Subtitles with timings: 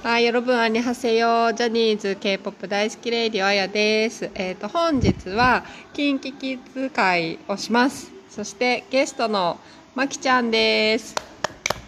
[0.02, 1.52] はい、여러분、안녕하세요。
[1.52, 4.30] ジャニーズ K-POP 大好きレイディオあやです。
[4.34, 5.62] えっ、ー、と、本日は、
[5.92, 8.10] キンキキッズ会をします。
[8.30, 9.60] そして、ゲストの、
[9.94, 11.14] まきちゃんです。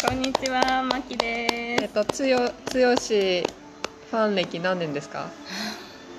[0.07, 1.55] こんにちは、まきです。
[1.55, 3.43] えっ、ー、と、つよ、つよし、
[4.11, 5.31] ファン歴何年ですか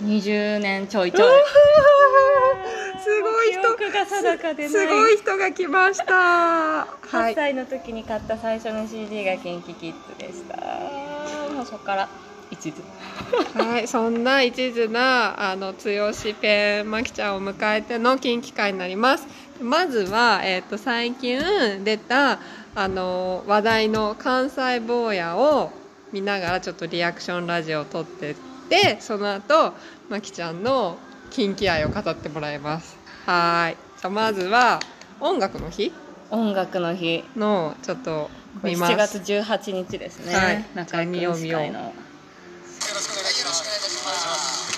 [0.02, 1.30] ?20 年ちょいちょい。
[3.22, 3.62] ごい人
[3.92, 4.72] が定かでない。
[4.72, 6.14] すごい人が来ました。
[6.86, 7.36] は8い。
[7.36, 11.66] 歳の時に買った最初の CD がキンキキッズでした。
[11.66, 12.10] そこから
[12.52, 12.82] 一途。
[13.60, 19.28] はい、そんな一途なあの剛ペンまきちゃんを迎えての近畿会になります。
[19.62, 21.40] まずは、えっと最近
[21.84, 22.40] 出た
[22.76, 25.72] あの話題の関西坊やを
[26.12, 28.36] 見ながらちょっとリアクションラジオを撮ってっ
[28.70, 29.74] てその後
[30.10, 30.98] まきちゃんの
[31.34, 32.96] 近畿愛を語ってもらいます。
[33.26, 33.78] はい。
[34.00, 34.80] じゃあまずは
[35.20, 35.92] 音楽の日
[36.30, 37.24] 音楽の日。
[37.36, 38.30] のちょっと
[38.62, 38.94] 見ます。
[38.94, 40.36] 7月18日ですね。
[40.36, 41.80] はい中井君司会の。
[41.80, 43.66] よろしくお願いします。
[43.66, 44.78] よろしくお願いいたします。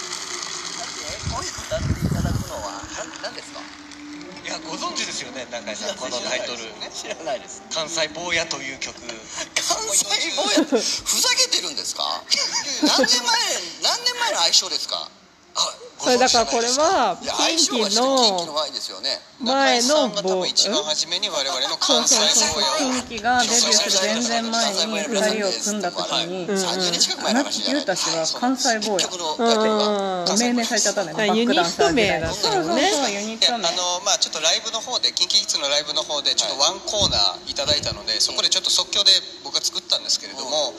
[1.27, 3.59] こういう歌っていただくのは何何ですか？
[3.59, 7.67] いやご存知ですよね中井さんこのタイトル知らないです。
[7.67, 9.11] 関西坊やという曲関
[9.91, 10.07] 西
[10.39, 10.79] 坊やふざ
[11.35, 12.23] けてるんですか？
[12.87, 13.27] 何年前
[13.83, 15.11] 何年前の相性ですか？
[15.55, 16.39] あ、それだか。
[16.39, 19.19] らこれは近畿のの前ですよね。
[19.39, 25.81] 前の中井さんが多分一番初めに我々のそう関そう西そう坊やを近畿がデビューする全然前に2人を組ん。
[25.81, 26.57] だ時に、うん。
[26.57, 29.07] 三十年近く前の話じゃないゆうた氏は関西坊や
[30.39, 31.05] 命名されちゃったん。
[31.05, 31.23] だよね。
[31.23, 33.75] あユニット名だバックったのねダンサー時代そうそうそうユニット名。
[33.75, 39.11] のまあちょっとライブの方でキンキキッズのライブの方でちょっとワンコーナーいただいたのでそこでちょっと即興で
[39.43, 40.05] 僕が作ったん。
[40.05, 40.71] ですけれども、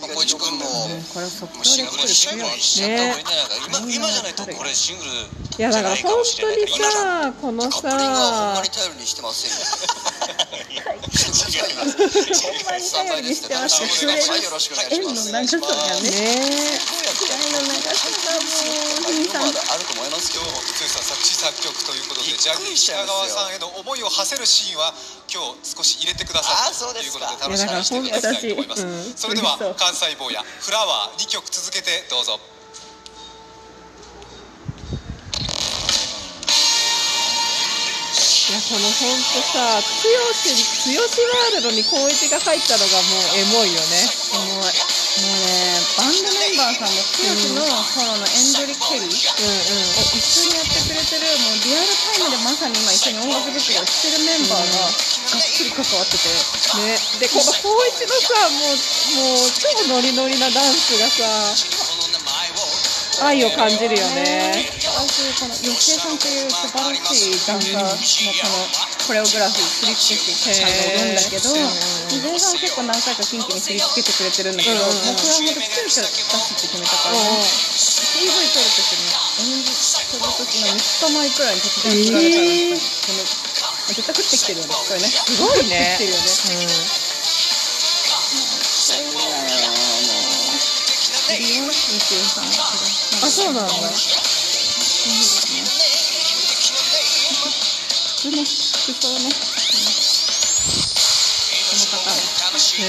[0.00, 1.02] まあ、小市君もうん。
[1.10, 2.60] これを即もう興シングルにしちゃで作る強い。
[2.62, 3.26] しちゃった方がいいん。
[3.26, 5.10] じゃないか、今今じゃないとこれシングル
[5.58, 9.58] いやだから本当にさこのカップリングはほんまさに頼りにしてませんよ。
[12.38, 13.88] ほんまに頼りにしてますよ。
[13.88, 15.32] それはいよろしくお願いし縁のます。
[15.32, 16.10] 長さがね。
[16.10, 20.42] ね縁の長さがもう兄さんまだあると思いますよ。
[20.46, 24.94] 剛さん作詞作曲ということでジャニー北川さんへの思いを馳せるシーンは
[25.26, 32.40] 今日少し入れてくださあそうったというですかことで楽しみにしていただきたいと思います、いやだから本当私それではうん関西坊やフラワー2曲続けてどうぞ
[38.68, 43.96] この本当さ剛剛ワールドに光一が入ったのがもうエモいよね
[44.36, 45.08] エモい。
[45.18, 49.50] もうね、バンドメンバーさんも剛のソロのエンドリ・ケリーを
[50.14, 56.28] 一緒にやってくれてる、もうリアルタイムでまさに今一緒に音楽作りをしてるメンバーががっつり関わってて。
[56.76, 61.24] ねでこの光一のさもうもう超ノリノリなダンスがさ
[63.22, 64.52] 愛を感じるよね。
[64.54, 68.66] 私この吉江さんという素晴らしいダンサーのこの
[69.06, 72.08] コレオグラフィー振り付け師ちゃんがいるんだけどへー。
[72.08, 77.42] 吉江さん結構何回か近畿に振り付けてくれてるんだけど、うんうんもうこれは本当急遽出すって決めたから、うん
[78.18, 79.14] PV 撮る時に
[79.54, 82.74] 演じする時の3日前くらいに突然振られたら、えー。
[82.74, 83.22] この
[83.94, 84.74] 絶対降ってきてるよね。
[84.74, 85.06] これね。
[85.06, 85.96] すごいね。
[86.00, 86.74] 降ってきてるよね。
[87.02, 87.07] うん
[91.36, 92.48] いいよ吉江さんあ
[93.30, 93.72] そうなんだ。
[98.16, 99.34] 服ね服装ねこ
[101.76, 101.98] の方
[102.78, 102.82] へえ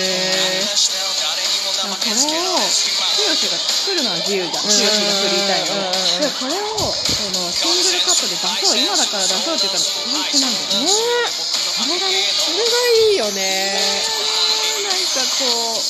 [2.00, 2.60] これを剛
[3.30, 5.98] が作るのは自由じゃん剛が作りたいので
[6.40, 9.06] これをそのシングルカットで出そう今だ。
[9.06, 10.60] から出そうって言ったら本気なんだ。
[10.74, 11.02] よねそ
[11.88, 12.64] れがねそれが
[13.12, 13.80] いいよね
[15.09, 15.81] かこうも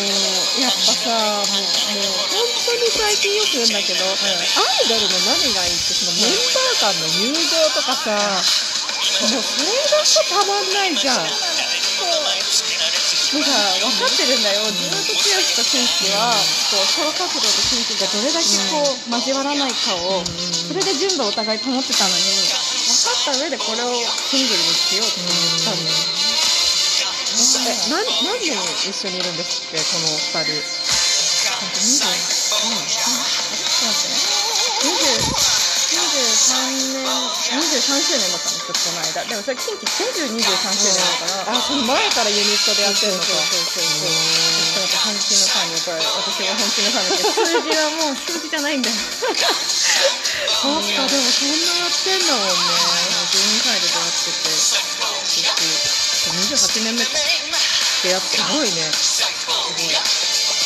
[0.00, 1.46] うやっぱさもうもう
[2.32, 8.24] 本当に最近よく言うんだけど、アイドルの何がいいってそのメンバー間の友情とかさも
[9.28, 11.24] うそれがさたまんないじゃんも
[13.40, 13.52] うさ
[13.84, 15.20] 分かってるんだよずっと剛
[15.56, 16.32] とシンキは
[16.72, 22.48] こうソロ活動とシンキがどれだけこう交わらないかをそれで純度をお互い保ってたのに分
[23.04, 25.30] かった上でこれをシングルにしようって言っ
[25.60, 26.15] たんだよ
[27.66, 28.54] え何何年
[28.86, 30.62] 一緒にいるんですってこの二人。
[31.66, 31.82] 23
[36.94, 39.24] 年23周年だったんですよこの間。
[39.26, 41.58] でもそれ近畿全部23周年だから。
[41.58, 43.26] あその前からユニットでやってるのか。
[43.26, 44.14] そうそうそうそう。
[44.76, 48.94] そう本気のファンにこれ私は本気のファンだけど数字はもう数字じゃないんだよ。
[48.94, 49.50] そっか
[50.62, 52.54] でもそんなやってんだもんね。
[53.26, 55.26] 12歳で出会ってて。
[56.26, 57.10] 28年目か
[57.96, 59.24] ってすごいねす。
[59.46, 59.88] ごい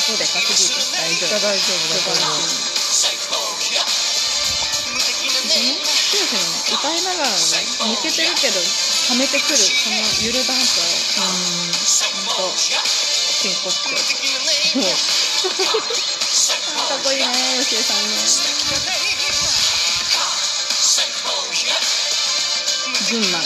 [0.01, 3.31] そうでかすぎる大丈夫大丈夫だと思う剛
[5.31, 5.79] のね
[6.75, 7.39] 歌いながらね
[7.95, 11.71] 抜けてるけどはめてくるこのゆるダンスをうん
[12.27, 13.87] ほんと真骨頂
[14.79, 14.91] もう
[16.89, 18.17] かっこいいねよしえさんね
[23.11, 23.39] 群馬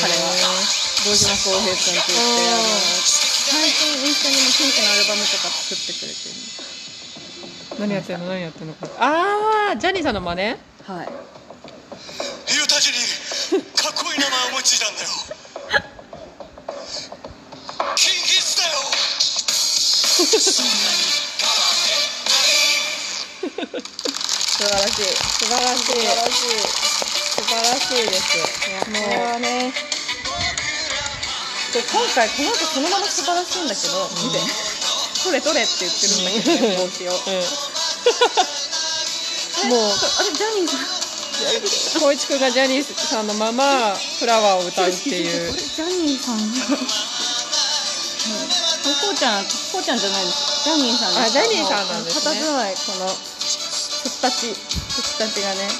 [0.00, 0.77] 彼は
[1.08, 6.36] 堂島康平君といってあの最近インスタにもキンキのアルバムとか作ってくれてる
[7.80, 11.08] 何やってんの何やってんのああジャニーさんの真似はい
[12.52, 12.98] ユタジに
[13.72, 15.08] かっこいい名前思いついたんだよ
[17.96, 18.84] キンキッズだよ
[20.12, 20.26] 素
[24.60, 25.04] 晴らしい。
[25.08, 28.36] 素晴らしい素晴らしい素晴らしいです
[28.84, 29.97] これは
[31.68, 34.38] ねで今回この後そのまま素晴らしいんだけど、見て。
[35.18, 37.12] 取れ取れって言ってるんだけどね帽子を。
[39.68, 39.78] もう。
[39.90, 40.80] あれジャニーさん
[42.00, 45.52] 光一君がジャニーさんのままフラワーを歌うっていう。
[45.52, 46.38] ジャニーさん。
[46.38, 46.42] が
[49.02, 50.64] こうちゃんこうちゃんじゃないです。
[50.64, 51.26] ジャニーさんです。
[51.26, 52.40] あジャニーさんなんですね。
[52.40, 53.06] 佇まいこの。
[53.08, 53.14] ふ
[54.08, 54.46] ったち。
[54.48, 54.54] ふっ
[55.18, 55.70] たちがねも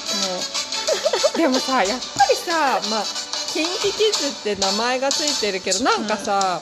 [1.37, 3.05] でもさやっぱりさまあ
[3.53, 6.61] キンキキッズって名前がついてるけどなんかさ、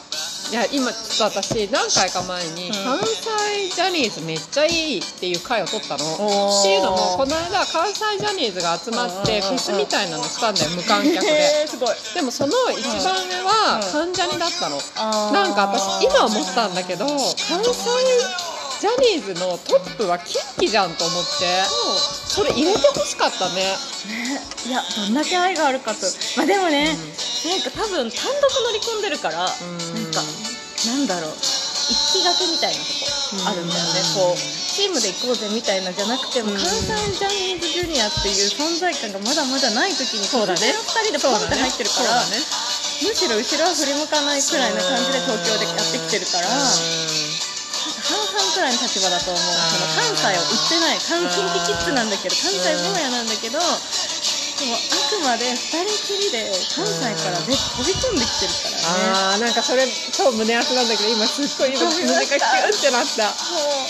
[0.51, 2.74] いや今ちょっと私何回か前に、ん。
[2.74, 6.06] 関西ジャニーズめっちゃいいっていう回を取ったの。
[6.06, 6.60] おー。
[6.62, 9.44] っていうのもこの間関西ジャニーズが集まってうん。
[9.44, 11.68] うんうんフェスみたいなのしたんだよ無観う客で。
[12.16, 14.80] でもその一番上は関ジャニだったの。
[15.34, 21.63] なんか私今思ったんだけど関西ジャニーズのトップはキンキじゃんと思って。
[22.27, 23.74] それ入れてほしかったね。
[24.68, 26.06] いやどんだけ愛があるかと。
[26.38, 29.47] まあでもね、なんか多分単独乗り込んでるから、ん。
[29.47, 29.50] なん
[30.13, 30.21] か
[30.85, 31.33] なんだろう。
[31.88, 34.35] 一気がけみたいなとこあるんだよね、うん。
[34.35, 36.57] こうチームで行こうぜみたいなじゃなくても、うん。
[36.59, 36.83] 関西
[37.18, 40.75] ジャニーズジュニアっていう存在感がまだまだない時にそうだね。
[40.75, 42.44] 2人でポンって入ってるから、そうだね。
[43.07, 46.47] むしろ後ろは振り向かないくらいな感じで東京でやってきてるから、
[48.07, 49.44] 半々くらいの立場だと思う。
[49.44, 53.59] その関西を売ってない関近畿キッズなんだけど関西坊やなんだけど
[54.57, 59.38] でもあくまで2人きりで関西からで飛び込んできてるからね。
[59.38, 59.86] あーなんかそれ
[60.18, 63.30] 超胸熱なんだけど今すっごい今胸がキュンってなった。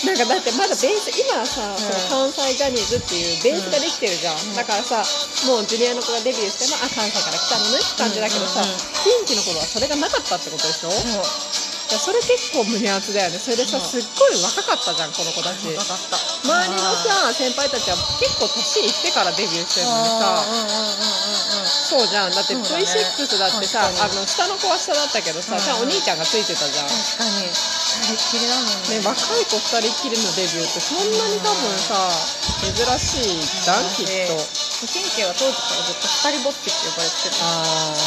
[0.04, 5.02] なんかだってまだベース今はさ、その関西ジャニーズっていうベースができてるじゃん、だからさ
[5.48, 8.68] もうジュニアの子がデビューしてもあ関西から来たのねって感じだけどさ、うん。
[8.68, 8.74] うん。
[8.74, 8.78] うん
[9.08, 10.92] ピンキの頃はそれがなかったってことでしょ、い
[11.94, 13.38] やそれ結構胸熱だよね。
[13.38, 15.68] それでさすっごい若かったじゃんこの子たち。
[15.68, 16.16] 分かった。
[16.44, 20.44] 周りのさ先輩たちは結構年いってからデビューしてるのにさ。
[21.88, 22.30] そうじゃん。
[22.30, 22.84] だってそうだね。
[22.84, 24.12] V6 だってさ、確かに。
[24.12, 25.88] あの下の子は下だったけどさ、うん。
[25.88, 27.48] お兄ちゃんがついてたじゃん、確かに。
[27.48, 29.00] 二人っきりだもんね。
[29.00, 32.12] ね、若い子2人っきりのデビューってそんなに多分さ
[32.60, 34.36] 珍しいじゃんきっと。
[34.78, 37.98] 神経は当時からずっと二人ぼっちって呼ばれてるあ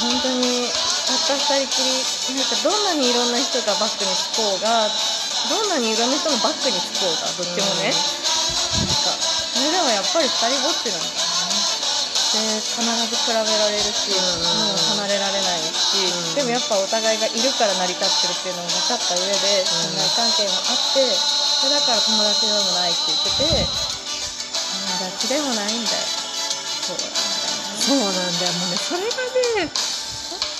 [0.00, 0.72] 本当に
[1.06, 4.86] たった二人きりなんかどんなにいろんな人がバックにつこうが
[5.50, 7.98] どんなにいろんな人もバックにつこうがどっちもね、な
[8.86, 11.18] んかそれでもやっぱり二人ぼっちなんだよ。
[11.18, 11.22] ね
[12.32, 14.16] で必ず比べられるし、も
[14.72, 16.00] う離れられないし、
[16.32, 26.08] でもやっぱお互いがいるから成り立ってるっていうのも分かった上で信頼関係もあってそれだから友達でもないって言ってて友達でもないんだよ。
[26.80, 27.60] そうなんだよ。
[27.68, 28.56] ねそうなんだよ。
[28.56, 29.12] もうねそれが
[29.60, 29.68] ね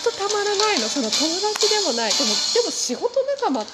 [0.03, 0.89] とたまらないの。
[0.89, 2.13] その友達でもない。
[2.13, 2.35] でもで
[2.67, 3.67] も仕事仲間っ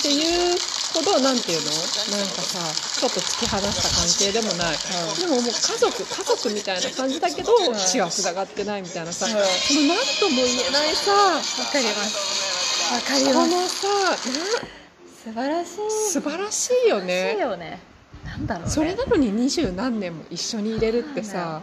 [0.00, 0.56] ていう
[0.94, 1.70] ほどなんていうの？
[2.14, 4.78] なんかさちょっと突き放した関係でもない、
[5.18, 11.12] でももう家族家族みたいな感じだけど血はつながってないみたいなさ、うんその何とも言えないさ。
[11.12, 12.92] わかります。
[12.94, 13.50] わかりこます。
[13.50, 15.76] のさな素晴らしい。
[16.12, 17.36] 素晴らしいよね。
[17.38, 17.80] よね。
[18.24, 18.70] なんだろうね。
[18.70, 21.62] それなのに二十何年も一緒にいれるってさ。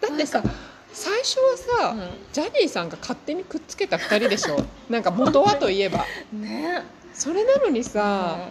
[0.00, 0.42] だってさ
[0.92, 2.10] 最初はさ、うん。
[2.32, 4.64] ジャニーさんが勝手にくっつけた2人でしょ。
[4.90, 6.04] なんか元はといえば。
[6.32, 6.82] ね。
[7.14, 8.48] それなのにさ、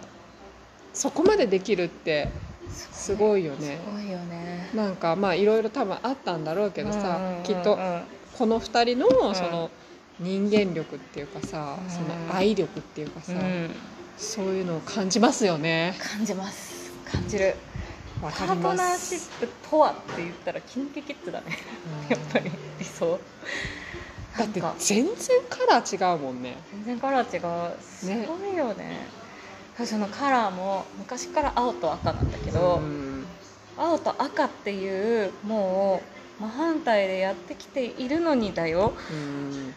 [0.92, 2.28] そこまでできるって
[2.92, 3.78] すごいよね。
[3.84, 4.70] すごいよね。
[4.74, 7.42] なんかまあいろいろ多分あったんだろうけどさ、うんうんうんうん。
[7.42, 7.78] きっと
[8.38, 9.70] この2人のその
[10.18, 11.90] 人間力っていうかさ、うん。
[11.90, 13.70] その愛力っていうかさ、うん。
[14.16, 15.94] そういうのを感じますよね。
[15.98, 16.92] 感じます。
[17.10, 17.46] 感じる。
[17.46, 17.52] わ
[18.20, 21.58] パートナーシすップとはって言ったらキンキキッズだね。
[22.08, 23.18] やっぱり理想。
[24.38, 25.14] だって全然
[25.48, 26.56] カラー違うもんね。
[26.72, 27.38] 全然カラー違
[27.74, 27.80] う。
[27.80, 29.06] すごいよね。
[29.84, 33.24] そのカラーも昔から青と赤なんだけど、うん。
[33.78, 36.02] 青と赤っていうも
[36.38, 38.92] う真反対でやってきているのにだよ。
[39.10, 39.74] うん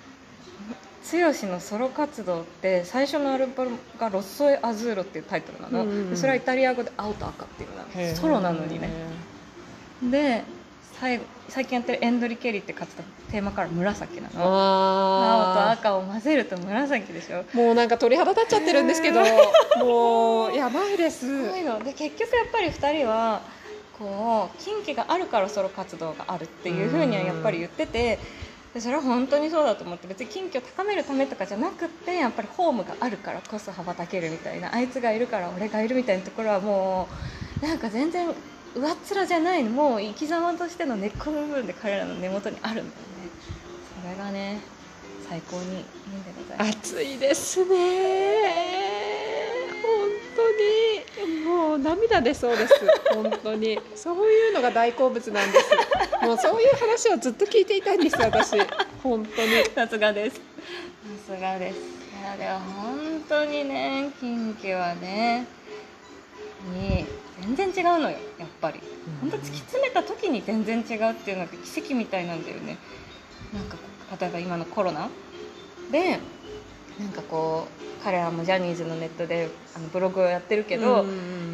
[1.12, 8.90] 剛のソロ活動って最初のアルバムが「ロッソエ・アズーロ」っていうタイトルなの、うんうんそれはイタリア語で「青と赤」っていうなのソロなのにね。
[10.02, 10.44] で
[11.00, 14.30] 最後最近やってるエンドリ・ケリーって活動テーマから紫なの。
[14.36, 17.44] 青とあ赤を混ぜると紫でしょ。
[17.44, 19.22] ーもうなんか鳥肌立っちゃってるんですけど
[19.80, 21.52] もうやばいです。
[21.84, 23.42] で結局やっぱり2人は
[24.00, 28.20] こう近畿があるからソロ活動があるっていうふうにはやっぱり言ってて
[28.74, 37.08] でそれは本当にそうだと思って別に近畿を高めるためとかじゃなくってやっぱりホームがあるからこそ羽ばたけるみたいなあいつがいるから俺がいるみたいなところはも
[37.62, 38.28] うなんか全然
[38.76, 42.94] 上っ面じゃないのもう生き様としての根っこの部分で彼らの根元にあるんだよね。
[44.02, 44.62] それがね
[45.30, 46.96] 最高にいいんでございます。
[46.96, 49.53] 暑いですね。
[50.36, 51.44] 当に。
[51.46, 52.74] もう涙出そうです。
[53.14, 53.80] 本当に。
[53.96, 55.66] そういうのが大好物なんです。
[56.26, 58.58] もうそういう話をずっと聞いていたいんです私。
[59.02, 59.66] 本当に。
[59.76, 60.36] さすがです。
[60.38, 60.42] さ
[61.36, 61.78] すがです。
[61.78, 65.46] いやでも本当にね近畿はね
[66.74, 67.06] に
[67.42, 68.80] 全然違うのよやっぱり。
[69.20, 72.78] 本当突き詰めた時に全然違うっていうのが奇跡みたいなんだよね。
[73.54, 73.78] なんか
[74.20, 75.10] 例えば今のコロナ
[75.92, 76.20] で
[77.00, 81.06] なんかこう彼らもジャニーズのネットであのブログをやってるけど、やっ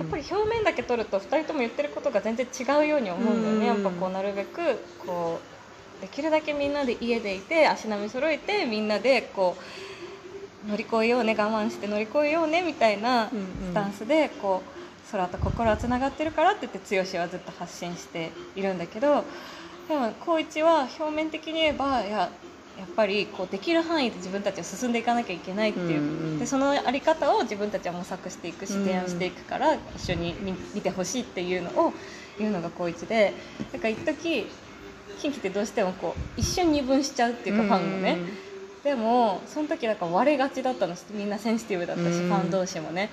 [0.09, 4.59] ぱり表面だけ取ると2人とも言ってることが全然違うように思うんだよね、うんやっぱこうなるべく
[5.05, 5.39] こ
[5.97, 9.55] うできるだけみんなで家でいて足並み揃えてみんなでこ
[10.65, 18.77] う乗り越えようね我慢して乗り越えようねみたいなスタンスでこう空と心はつながってるからって言って剛はずっと発信しているん。
[18.77, 19.23] だけど
[19.87, 22.29] でも光一は表面的に言えばいや
[22.79, 31.93] やっぱりこうできる範囲で自分たちは進んでいかなきゃいけないっていう、うんうんでそのあり方を自分たちは模索していくしうん提案していくから一緒に見見てほしいっていうのを
[32.37, 33.33] 言うのが光一で
[33.73, 34.47] だから一時
[35.19, 38.17] 近畿ってどうしてもこう一瞬二分しちゃうっていうかファンがね、
[38.85, 43.09] でもその時だから割れがちだったのみんなセンシティブだったし、うんファン同士もね。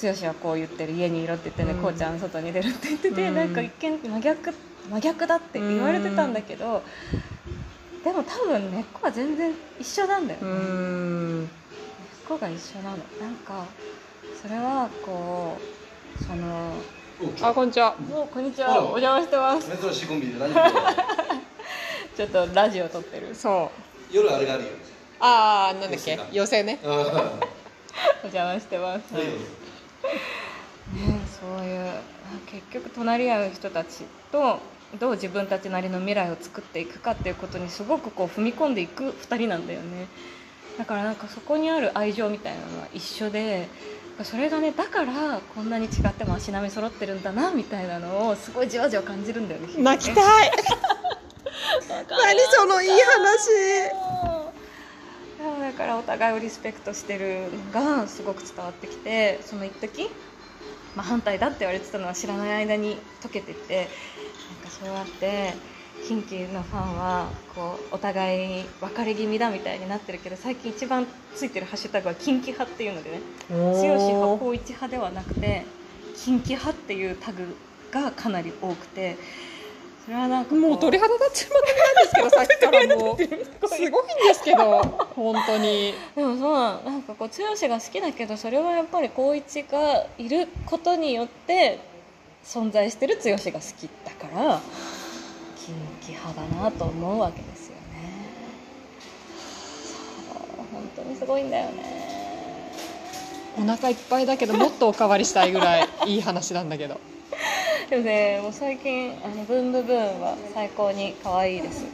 [0.00, 1.82] 剛はこう言ってる家にいろって言ってね、うん。
[1.82, 3.34] こうちゃん外に出るって言ってて、うん。
[3.36, 4.52] なんか一見真逆
[4.90, 6.82] 真逆だって言われてたんだけど、
[8.04, 10.58] でも多分根っこは全然一緒なんだよね、う根っ
[11.46, 11.50] ん
[12.28, 12.96] こが一緒なの。
[13.20, 13.64] なんか
[14.42, 15.56] それはこ
[16.20, 16.72] うその
[17.42, 17.96] あこんにちは。
[17.96, 18.78] もうこんにちは。
[18.82, 19.70] お邪魔してます。
[19.82, 20.52] 珍しいコンビで何
[22.14, 23.34] ちょっとラジオ撮ってる。
[23.34, 23.70] そ
[24.12, 24.14] う。
[24.14, 24.68] 夜あれがあるよ。
[25.20, 26.12] ああなんだっけ？
[26.12, 26.78] 寄せ寄せね。
[26.84, 26.88] あ
[28.22, 29.24] お邪魔してます、あね、
[31.40, 31.90] そういう
[32.46, 34.58] 結局隣り合う人たちと
[35.00, 40.06] どう自分たちなりの未来を作っていくかっていうことにすごくこう踏み込んでいく2人なんだよね。
[40.78, 43.68] だからなんかそこにある愛情みたいなのは一緒で
[44.22, 49.68] それがねだからこんなに違っても足並み揃ってるんだなみたいなのをすごいじわじわ感じるんだよね。
[49.82, 50.52] 泣きたい。
[52.10, 54.14] 何そのいい話。
[55.60, 60.10] だからお互いをリスペクトしてるのがすごく伝わってきてその一時、
[60.94, 63.88] まあ、反対だって言われてたのは知らない間に解けてって
[64.80, 65.54] そうやって
[66.06, 75.64] 近畿のファンはこうお互い別れ気味だみたいになってるけど最近一番ついてるハッシュタグは近畿派っていうのでね剛派光一派ではなくて
[76.16, 77.56] 近畿派っていうタグ
[77.90, 79.16] がかなり多くて
[80.04, 83.12] それはなんかこもう鳥肌立っちまってないんですけどさっきからも
[83.64, 84.82] うすごいんですけど
[85.14, 85.94] 本当に。
[86.14, 91.93] でもそうなんかこう剛が好きだけどそれはやっぱり光一がいることによって
[92.44, 93.52] 存在してる剛が好き
[94.04, 94.60] だから
[95.56, 97.82] 近畿派だなと思うわけですよね。
[100.28, 102.04] そう本当にすごいんだよね。
[103.56, 107.00] お腹いっぱいだけどもっとおかわりしたいぐらいいい話なんだけど。
[107.88, 111.88] でもねもう最近あのブンブブーンは最高に可愛いです、うん、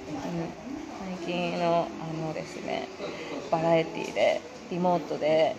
[1.19, 2.89] 最近のあのですね
[3.51, 4.41] バラエティーで
[4.71, 5.57] リモートで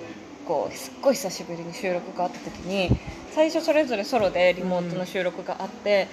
[0.48, 2.98] こうすっごい久しぶりに収録があった時に
[3.34, 6.08] 最初それぞれソロでリモートの収録があって、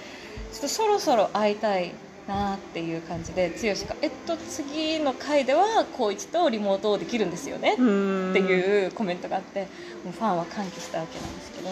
[0.51, 1.91] ちょっとそろそろ会いたい
[2.27, 3.55] なっていう感じで剛
[3.87, 9.61] が「えっと次の回では光一とリモートできるんですよね」っていうコメントがあって
[10.03, 11.69] もうファンは歓喜したわけなんですけど。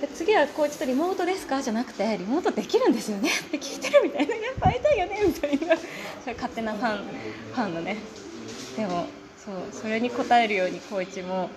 [0.00, 1.60] で次はこうちょっとリモートですか？
[1.60, 3.28] じゃなくてリモートできるんですよね？
[3.28, 4.34] って聞いてるみたいな。
[4.34, 5.20] やっぱ会いたいよね？
[5.26, 5.76] みたいな。
[6.24, 7.96] それ勝手なファンファンのね。
[8.78, 9.06] でも
[9.36, 11.50] そうそれに応えるように光一も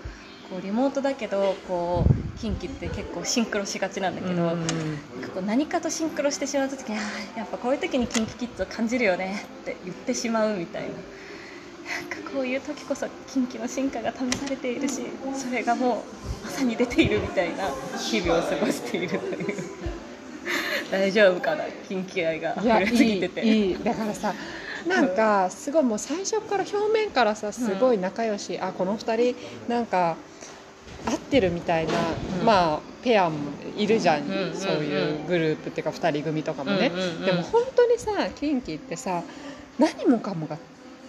[0.53, 6.95] こうリモートだけどこう近畿って結構シンクロしがちなんだけど、なんかこう何かとシンクロしてしまう時に
[7.35, 10.89] やっぱこういう時にキンキキッズを感じるよねって言ってしまうみたいな。
[10.89, 10.93] な
[12.01, 15.01] んかこういう時こそ近畿の進化が試されているし
[15.35, 16.05] それがも
[16.41, 17.67] うまさに出ているみたいな
[17.97, 19.55] 日々を過ごしているという。
[20.91, 22.53] 大丈夫かな近畿愛が。
[22.59, 23.43] 溢れすぎてて。
[23.43, 23.83] いい。
[23.83, 24.35] だからさ
[24.87, 29.35] なんかすごいもう最初から表面からさすごい仲良し、あこの二人
[29.67, 30.15] なんか
[31.05, 31.93] 合ってるみたいな、
[32.39, 32.45] うん。
[32.45, 33.37] まあペアも
[33.77, 39.23] いるじゃん、うんそういうグループっていうか2人組とかもね、うんでも本当にさキンキってさ
[39.77, 40.57] 何もかもが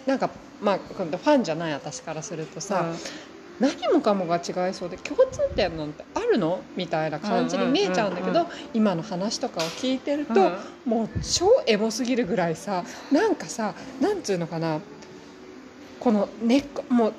[0.06, 2.86] なんかまあファンじゃない私からするとさ、
[3.60, 6.62] 何もかもが違いそうで共通点なんてあるの？
[6.76, 10.56] みたいな感じに見えちゃうんだけど、今の話とかを聞いてると、うん。
[10.84, 14.80] もう超エモすぎるぐらいさなんかさなんつうのかな
[16.00, 17.14] この根っこもう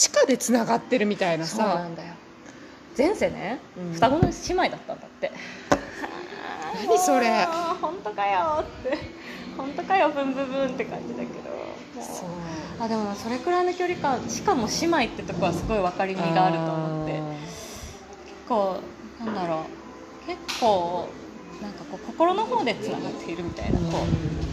[0.00, 2.14] 地下でつながってるみたいなそうなさんだよ。
[2.96, 3.92] 前世ね、うん。
[3.92, 5.30] 双子の姉妹だったんだって。
[6.86, 7.28] 何それ。
[7.28, 8.64] あー本当かよ。
[8.64, 8.96] って
[9.58, 12.02] 本当かよブンブンブンって感じだけど。
[12.02, 12.28] そう。
[12.80, 17.12] あでもそれくらいの距離感しかも姉妹ってとこはすごい分かりみがあると思って。
[17.12, 17.20] 結
[18.48, 18.80] 構
[19.22, 19.66] なんだろ
[20.24, 20.26] う。
[20.26, 21.10] 結構
[21.60, 24.49] なんかこう心の方でつながっているみたいなこう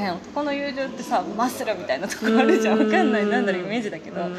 [0.00, 2.78] ね男の友情ってさマッスルみたいなとこあるじゃん。
[2.78, 3.26] 分かんない。
[3.26, 4.36] なんだろうイメージだけど、うん。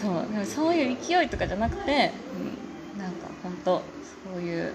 [0.00, 0.32] そう。
[0.32, 2.12] でもそういう勢いとかじゃなくて、
[2.94, 3.82] うん、なんか本当
[4.32, 4.72] そういう、うん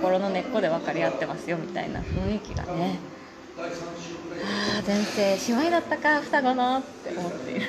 [0.00, 2.98] 心の根っこで分かり合ってますよみたいな雰囲気がね。
[3.58, 3.62] あ
[4.78, 7.66] あ前世姉妹だったか双子のって思っている。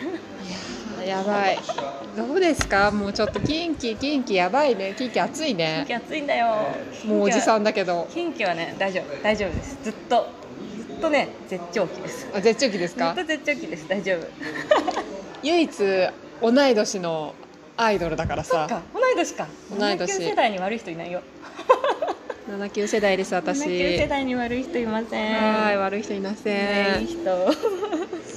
[1.05, 1.59] やばい。
[2.15, 2.91] どうですか？
[2.91, 4.93] もうちょっとキンキキンキやばいね。
[4.97, 6.47] キンキ暑いキンねキ暑いんだよ。
[7.05, 8.07] もうおじさんんだけど。
[8.13, 9.23] キンキはね大丈夫。
[9.23, 9.77] 大丈夫です。
[9.83, 10.27] ずっと
[11.01, 12.27] とね絶頂期です。
[12.33, 13.13] あ絶頂期ですか？
[13.15, 13.87] ずっと絶頂期です。
[13.87, 14.27] 大丈夫。
[15.43, 15.71] 唯一
[16.41, 17.33] 同い年の
[17.77, 18.67] アイドルだからさ。
[18.69, 19.47] そっか同い年か。
[19.71, 20.11] 同い年。
[20.11, 21.21] 79世代に悪い人いないよ。
[22.49, 23.61] 79世代です私。
[23.61, 25.63] 79世代に悪い人いません。
[25.63, 26.53] はい悪い人いません。
[26.55, 27.21] ねいい人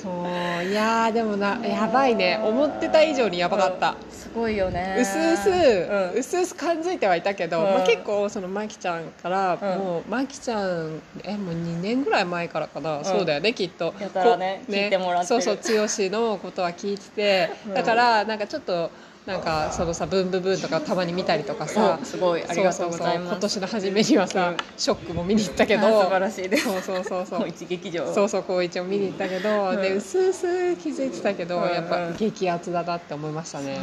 [0.04, 2.38] そういやーでもなやばいね。
[2.44, 4.99] 思ってた以上にやばかった、すごいよね。
[5.00, 6.18] うすうす、うん。
[6.18, 7.64] うすうす感づいてはいたけど、うん。
[7.64, 9.78] まあ、結構そのまきちゃんから、うん。
[9.78, 13.04] もうまきちゃんえもう2年ぐらい前からかな、ん。
[13.04, 13.94] そうだよねきっと。
[13.99, 15.42] やたらねこ聞いてもらってる。
[15.42, 17.75] そうそう剛のことは聞いてて、うん。
[17.75, 18.90] だからなんかちょっと
[19.26, 23.30] なんかそのさ「ブンブンブン」とかたまに見たりとかさ、うんすごいありがとうございます。
[23.30, 24.56] そうそうそう今年の初めにはさ、うん。
[24.76, 25.86] ショックも見に行ったけど。
[25.86, 26.64] あ素晴らしいです。
[26.64, 27.48] そうそうそうそう。
[27.48, 28.12] 一劇場。
[28.12, 29.80] そうそう高一を見に行ったけど、うん。
[29.80, 31.72] でうすうす気づいてたけど、うん。
[31.72, 33.78] やっぱ激アツだなって思いましたね。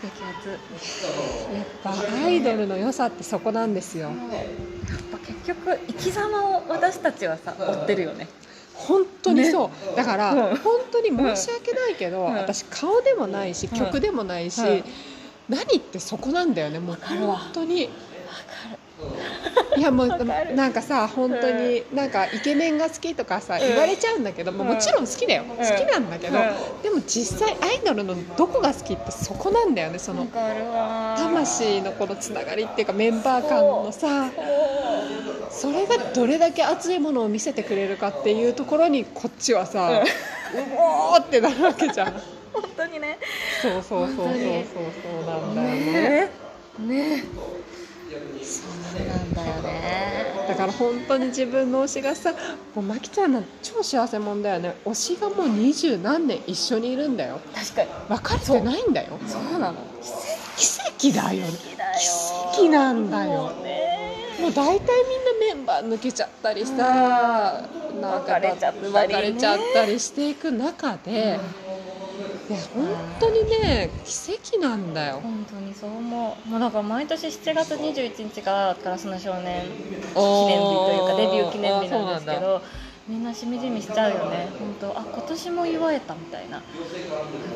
[0.00, 0.50] 激アツ。
[0.50, 4.10] やっぱアイドルの良さってそこなんですよ。
[4.10, 4.14] やっ
[5.10, 8.28] ぱ結局生き様を私たちはさ追ってるよね
[8.86, 10.56] 本当にそう、だから、うん。
[10.56, 12.34] 本当に申し訳ないけど、うん。
[12.34, 13.78] 私顔でもないしうん。
[13.78, 14.84] 曲でもないし、うん。
[15.48, 17.88] 何ってそこなんだよねもう本当に
[19.76, 20.08] いやもう
[20.54, 23.60] なんかさ本当になんかイケメンが好きとかさ、ん。
[23.60, 24.74] 言われちゃうんだけど、まあうん。
[24.74, 26.42] もちろん好きだよ、好きなんだけど、う
[26.82, 34.30] でも実際アイドルのどこが好きってそこなんだよねその魂のこのつながりっていうかメンバー間のさ
[35.50, 42.12] それがどれだけ熱いものを見せてくれるかっていうところにこっちはさ、うおーってなるわけじゃん。
[42.52, 43.18] 本当にね。
[43.62, 44.34] そうそうそうそうそうそ
[45.22, 46.30] うなんだよね。
[46.78, 47.16] ね。
[47.16, 47.24] ね
[48.42, 50.48] そうなんだよね。
[50.48, 52.32] だから本当に自分の推しがさ
[52.74, 54.74] もうまきちゃんなんて超幸せもんだよね。
[54.86, 57.40] 推しがもう二十何年一緒にいるんだよ。
[57.54, 57.88] 確かに。
[58.08, 59.18] 別れてないんだよ。
[59.26, 59.42] そう。
[59.60, 59.74] なの。
[60.56, 61.52] 奇跡だよね。
[62.54, 63.30] 奇跡なんだよ。
[63.30, 63.78] もうね。
[64.40, 64.86] もう大体
[65.40, 66.72] みんなメンバー抜けちゃったりさ、
[68.00, 68.24] なん。
[68.24, 69.14] か別れちゃったりね。
[69.16, 71.38] 別れちゃったりしていく中で、
[72.48, 72.88] いや本
[73.20, 75.20] 当にね奇跡なんだよ。
[75.22, 76.48] 本当にそう思う。
[76.48, 82.62] もうだから毎年7月21日がガラスの少年記念日というかデビュー記念日なんですけど
[83.06, 84.48] みんなしみじみしちゃうよね。
[84.58, 86.52] 本当あ今年も祝えたみたいな。
[86.52, 86.62] なん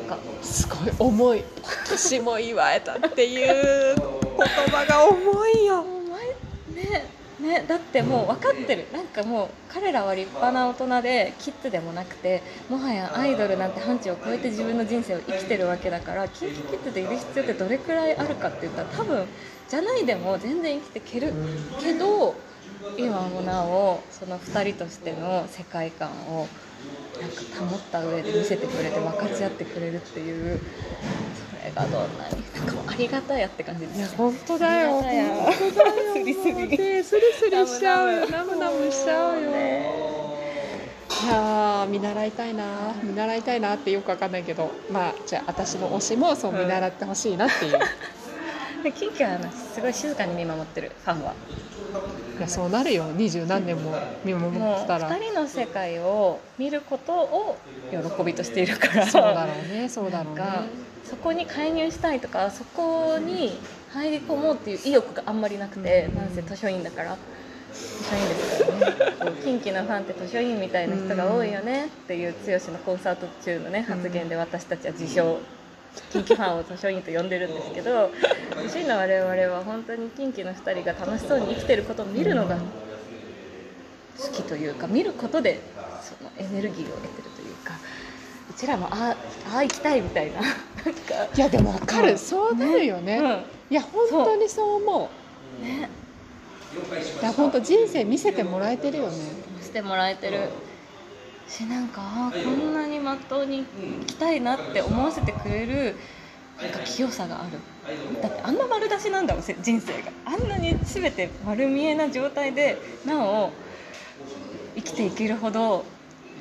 [0.07, 1.39] かすごい重い。
[1.39, 1.47] 今
[1.89, 4.03] 年も祝えたっていう言
[4.71, 5.83] 葉が重いよ。
[6.73, 7.12] ね
[7.43, 19.25] ねだってもう分かってるなんかもう彼らは立派な大人でキッズでもなくてもはやアイドルなんて範疇を超えて自分の人生を生きてるわけだからキンキキッズでいる必要ってどれくらいあるかって言ったら多分
[19.69, 21.33] じゃないでも全然生きていける
[21.81, 22.35] けど
[22.97, 26.47] 今もなおその2人としての世界観を
[27.21, 30.59] なんか保った上で見せてくれて分かち合ってくれるっていう
[31.61, 34.89] それがどんなになんかもうありがたやって感じですね本当だよ。
[34.91, 36.12] 本当だよ。
[36.23, 38.29] スリスリもうねスリスリしちゃうよ。
[38.29, 39.49] ナムナムしちゃうよ。
[39.49, 42.63] いやー見習いたいな。
[43.03, 44.71] 見習いたいなってよくわかんないけど。
[44.89, 47.79] まあじゃあ私の推しもそう見習ってほしいなっていう、
[48.83, 49.37] で キンキは
[49.73, 51.33] すごい静かに見守ってるファンは。
[52.37, 53.05] いやそうなるよ。
[53.15, 55.11] 二十何年も見守ってたら。
[55.11, 57.57] 2人の世界を見ることを
[57.91, 59.05] 喜びとしているから。
[59.05, 60.43] そうだろうねそうだろうね。
[61.03, 63.59] そこに介入したいとかそこに
[63.93, 66.29] 入り込もうっていう意欲があんまりなくて、なん。
[66.29, 67.17] せ図書院だから。
[67.73, 69.37] 図書院ですからね。
[69.43, 71.85] 近畿のファンって図書院みたいな人が多いよね。
[71.85, 73.81] っていう剛のコンサート中のね。
[73.81, 75.39] 発言で私たちは自称
[76.09, 78.09] 近畿ファンを図書委員と呼んでるんですけど
[78.67, 82.57] 真の我々は本当に近畿の2人が楽しそうに生きてることを見るのが
[84.17, 85.59] 好きというか見ることで
[86.01, 87.75] そのエネルギーを得てるというか
[88.49, 89.15] うちらもあ
[89.53, 90.41] ああ行きたいみたいな。
[90.41, 90.53] なんか。
[91.35, 93.17] いやでも分かる、そうなるよね。
[93.17, 95.09] うんいや本当にそう思
[95.61, 95.63] う。
[95.63, 95.89] ね。
[97.21, 99.17] いや本当人生見せてもらえてるよね。
[99.61, 100.49] してもらえてる。
[101.47, 103.65] しなんかあーこんなにまっとうに
[103.99, 105.95] 生きたいなって思わせてくれる
[106.61, 107.59] なんか清さがある。
[108.21, 110.11] だってあんな丸出しなんだもんせ人生が。
[110.25, 113.51] あんなに全て丸見えな状態でなお
[114.75, 115.85] 生きていけるほど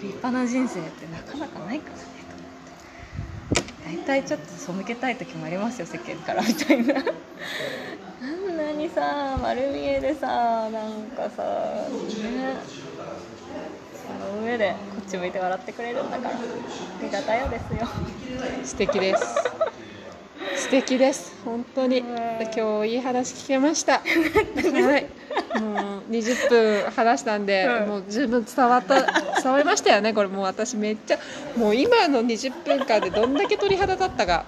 [0.01, 1.97] 立派な人生ってなかなかないから
[3.85, 6.95] 大体ちょっと背けたい時もありますよ世間からみたいな。
[8.23, 12.57] あんなにさ丸見えでさなんかさね。
[14.03, 16.41] その上でこっち向いて笑ってくれるんだからあ
[17.03, 17.89] りがたやですよ。
[18.65, 19.25] 素敵です。
[20.57, 21.33] 素敵です。
[21.45, 22.01] 本当に。
[22.01, 22.07] うん
[22.55, 24.01] 今日いい話聞けました。
[24.03, 25.22] はい
[25.61, 27.89] もう20分話したんで、うん。
[27.89, 29.01] もう十分伝わった
[29.43, 31.19] 伝わりましたよねこれもう私めっちゃ
[31.57, 34.45] もう今の20分間でどんだけ鳥肌立ったか。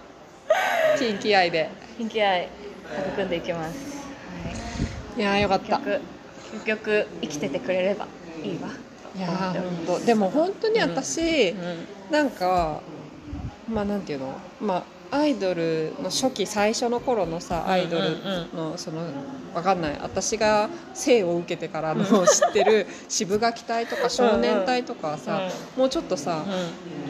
[0.98, 1.70] 近畿愛で。
[1.98, 2.48] 人気愛
[3.14, 3.76] 育んでいきます、
[5.16, 5.20] い。
[5.20, 5.76] やーよかった。
[5.76, 6.02] はい、究極
[6.54, 8.06] 究極生きててくれれば
[8.42, 8.68] いいわ。
[9.16, 10.06] いやー本当。
[10.06, 11.86] でも本当に私、うん。
[12.10, 12.80] なんか
[13.68, 14.34] まあなんていうの？
[14.60, 14.82] まあ
[15.14, 18.16] アイドルの初期最初の頃のさアイドル
[18.52, 19.02] のその
[19.54, 19.98] わかんない。
[20.02, 25.42] 私が生を受けてからの知ってる渋垣隊とか少年隊とかはさ
[25.76, 26.44] もうちょっとさ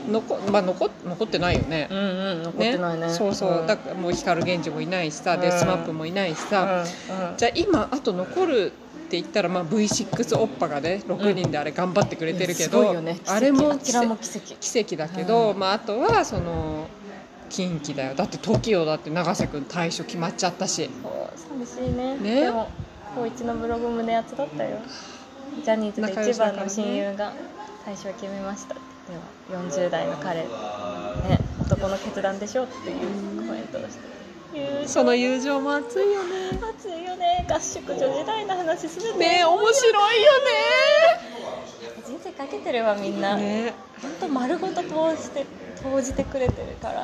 [0.06, 1.88] 残,、まあ、残残ってないよね。
[1.90, 3.08] うんうん残ってないね。
[3.08, 3.64] そうそう。
[3.66, 5.58] だからもう光源氏もいないしさでうん。
[5.58, 6.84] スマップもいないしうんさ
[7.30, 7.36] うん。
[7.38, 13.18] じゃあ今あと残るって言ったら、まあ、V6 オッパがね6人であれ頑張ってくれてるけど、いやすごいよね。
[13.26, 14.54] あれもあちらも奇跡。
[14.60, 15.58] 奇跡だけど、うん。
[15.58, 16.86] まあ、あとはその
[17.50, 18.14] 近畿だよ。
[18.14, 20.90] だって TOKIO だって永瀬君退所決まっちゃったし。
[21.36, 22.16] 寂しいね。
[22.18, 22.40] ね。
[22.42, 22.68] でも
[23.14, 24.78] 高一のブログ胸熱だったよ。
[25.64, 27.32] ジャニーズで一番の親友が
[27.84, 28.74] 最初は決めました。
[28.74, 28.80] で
[29.52, 30.40] は40代の彼。
[30.40, 30.48] ね
[31.60, 34.14] 男の決断でしょっていうコメントをして。
[34.54, 36.50] 友その友情も熱いよね。
[36.76, 37.46] 熱いよね。
[37.48, 40.30] 合宿女時代の話すべてね面白いよ
[42.06, 43.64] 人生かけてるわみんな、ね。
[43.64, 45.46] ね本当丸ごと投じて
[45.82, 47.00] 投じてくれてるから。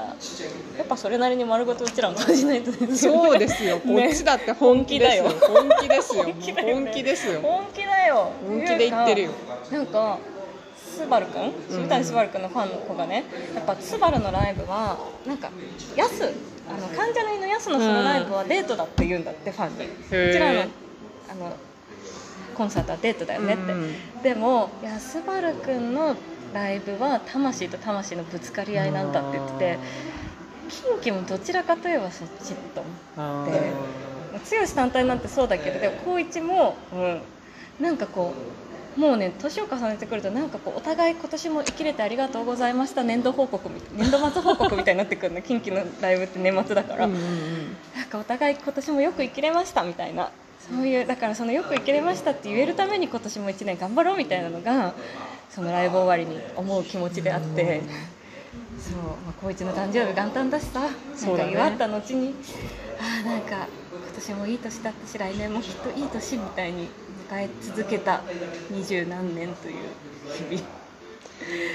[0.77, 3.29] やっぱそれなりに丸ごとうちらも投じないとですよね。
[3.29, 3.79] そうですよ。
[3.81, 5.25] こっちだって本気ですよ。
[5.25, 6.25] ね本気ですよ。
[6.25, 7.41] 本気ですよ。
[7.41, 8.33] 本気だよ。
[8.47, 9.31] 本気で言ってるよ。
[9.71, 10.19] なんか
[10.77, 11.53] スバルくん？
[11.71, 13.25] 渋谷スバルくんのファンの子がね。
[13.55, 15.51] やっぱスバルのライブはなんか
[15.97, 16.25] ヤス
[16.69, 19.85] あの関ジャニのヤスのそのライブはデートだって言うんだってファンに。
[19.87, 20.31] ー。
[20.31, 21.57] うちらのあの
[22.61, 24.23] コンサートはデートだよねって、うん。
[24.23, 26.15] でもヤスバルくんの
[26.53, 29.79] ライブは魂と魂のぶつかり合いなんだって言ってて
[30.69, 32.83] 近畿もどちらかといえばそっちと
[33.17, 33.73] 思って。
[34.33, 37.21] 剛単体なんてそうだけどでも光一も、うん、
[37.81, 38.33] なんかこ
[38.97, 47.77] うもうね年を重ねてくるとなんかこうお互い今年も生きれてありがとうございました年度報告み年度末報告みたいになってくるの近畿のライブって年末だから、うんうんうん。
[47.97, 50.31] なんかお互い今年もよく生きれましたみたいな
[50.71, 54.95] そういうだからそのよく生きれましたって言えるために今年も1年頑張ろうみたいなのが
[55.49, 57.83] そのライブ終わりに思う気持ちであって。
[58.81, 60.91] そう、まあ、高一の誕生日元旦だしさ、なん
[61.37, 62.35] か祝った後に
[62.99, 66.89] ああなんか今年もいい年だったし来年もきっといい年みたいに
[67.31, 68.23] 迎え続けた
[68.71, 69.75] 二十何年という
[70.51, 70.81] 日々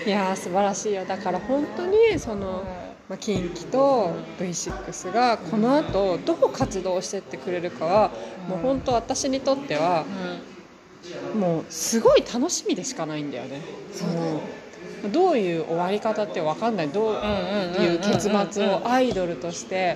[0.05, 2.63] いやー素晴らしいよだから本当にその、
[3.10, 8.12] まあ、近畿と V6 がこの後どう活動してってくれるかは
[8.50, 10.06] もう本当私にとっては
[11.39, 13.62] もうすごい楽しみでしかないんだよね。
[14.15, 14.41] も
[15.08, 16.89] うどういう終わり方って分かんない。
[16.89, 17.13] どう
[17.80, 19.96] いう結末をアイドルとして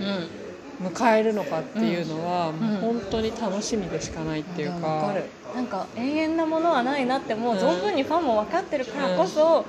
[0.80, 5.15] 迎えるのかっていうのはもう本当に楽しみでしかないっていうか。
[5.56, 9.65] なんか永遠なものはないなってもう存分にファンも分かってるからこそ、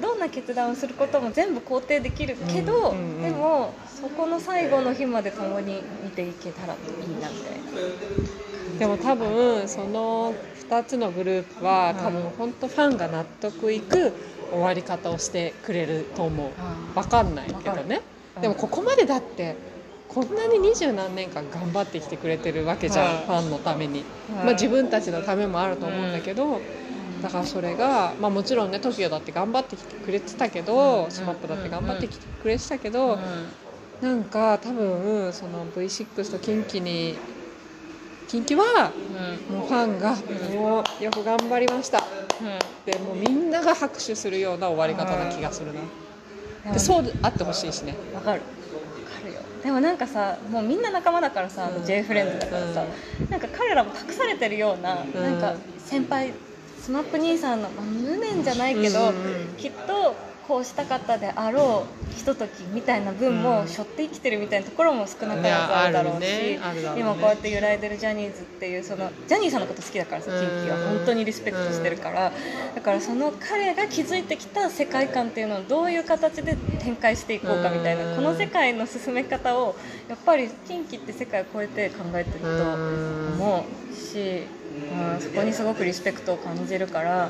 [0.00, 3.22] どんな決断をすることも全部肯定できるけど、うんうんうん。
[3.22, 6.80] でもそこの最後の日まで共に見ていけたらいい
[7.20, 7.58] なみたい
[8.74, 10.34] なでも多分その
[10.68, 14.12] 2つのグループは多分本当ファンが納得いく
[14.50, 16.50] 終わり方をしてくれると思う。
[16.94, 17.96] 分かんないけどね。
[17.96, 19.56] うんでもここまでだって
[20.08, 26.60] こんなに二十何年間頑張ってきてくれてるわけじゃん、うんファンのために、うんまあ、自分たちのためもあると思うんだけど、
[27.22, 33.18] だからそれが、まあ、もちろんね TOKIO だって頑張ってきてくれてたけど、うん SMAP だって頑張ってきてくれてたけど、
[34.00, 37.16] なんか多分その V6 と近畿に
[38.28, 38.92] 近畿は
[39.50, 40.16] もうファンが
[40.54, 42.02] もうよく頑張りました。
[42.86, 45.72] でもうみんなが拍手するような終わり方な気がする
[46.64, 47.94] な、でそうあってほしいしね。
[48.14, 48.42] わかる。
[49.62, 52.84] でもなんかさもうみんな仲間だからさ、あの J フレンズだからさ、
[53.28, 54.76] なんか彼らも託されてるよ。
[54.78, 56.32] うな、なんか先輩
[56.80, 66.60] スマップ兄さんの、まあ、無念じゃないけど、うんうんきっとこうしたかったであろうひとときみたいな分も背負って生きてるみたいなところも少なからずあるだろうし、ねね。
[66.98, 70.76] 今こうやって揺らいでるジャニーズっていうそのジャニーさんのこと好きだからさキンキは。
[70.76, 72.32] 本当にリスペクトしてるから、
[72.74, 78.16] だからその彼が築いてきた世界観っていうのをどういう形で展開していこうかみたいな、うん。
[78.16, 79.76] この世界の進め方を
[80.08, 87.28] やっぱりキンキって世界を超えて考えてると思うし、うん、そこにすごくリスペクトを感じるから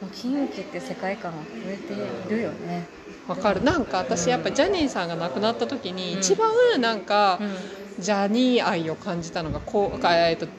[0.00, 1.92] もうキンキって世界観は超えて
[2.34, 2.86] いるよね。
[3.28, 3.64] わかる。
[3.64, 6.18] なんか私やっぱジャニーさんが亡くなった時にうん。
[6.20, 7.54] 一番なんかうん。
[7.98, 10.52] ジャニー愛を感じたのがこうえっと剛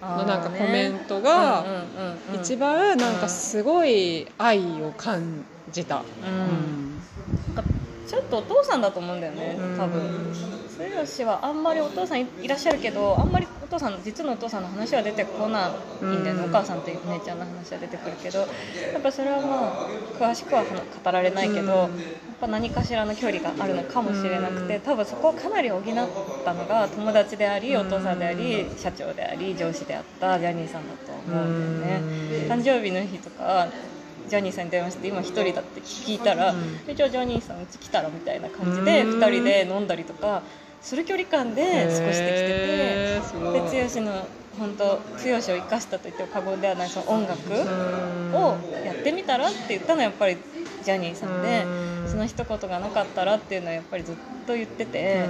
[0.00, 1.64] のなんかコメントが
[2.32, 6.04] 一番なんかすごい愛を感じた。
[6.22, 7.00] うん。
[7.56, 7.70] なんか
[8.06, 10.32] ちょっとお父さんだと思うんだよね多分
[10.88, 15.70] 剛はあんまりお父さんいいらっしゃるけどあんまりお父さんの実のお父さんの話は出てこな
[16.02, 16.50] いんだよね、うん。
[16.50, 18.46] お母さんとお姉ちゃんの話は出てくるけどや
[18.98, 19.88] っぱそれはまあ
[20.18, 21.90] 詳しくは語られないけど、やっ
[22.40, 25.82] ぱ何かしらの距離があるのかもしれなくて多分そこをかなり補っ
[26.44, 32.46] たのが友達でありお父さんであり社長であり上司であったジャニーさんだと思うんだよね。
[32.48, 33.68] 誕生日の日とか
[34.28, 36.54] ジャニーさんに電話して今一人だって聞いたら
[36.86, 39.20] 「えじゃあジャニーさんうち来たら」みたいな感じでうん。
[39.20, 40.42] 2人で飲んだりとか
[40.82, 44.26] する距離感で過ごしてきててで剛の
[44.58, 50.36] 本当剛を生かしたと言っても過言ではないその音楽をやってみたらって言ったのはやっぱり
[50.82, 54.16] ジャニーさんでうんその一言がなかったらっていうのはやっぱりずっ
[54.46, 55.26] と言ってて。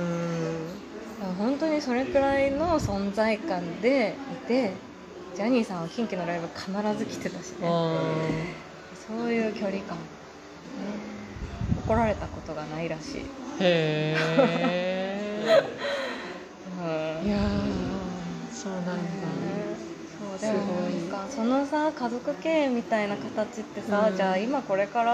[1.39, 4.73] 本当にそれくらいの存在感でいて
[5.35, 7.69] ジャニーさんは近畿のライブ必ず来てたしね
[9.07, 10.05] そういう距離感、ね、
[11.87, 13.21] 怒られたことがないらしい、
[13.61, 14.90] へえ。
[16.67, 17.27] うん。
[17.27, 19.29] いやーそうなんだ。
[20.19, 24.17] そうでもなんかそのさ家族経営みたいな形ってさ、うん。
[24.17, 25.13] じゃあ今これから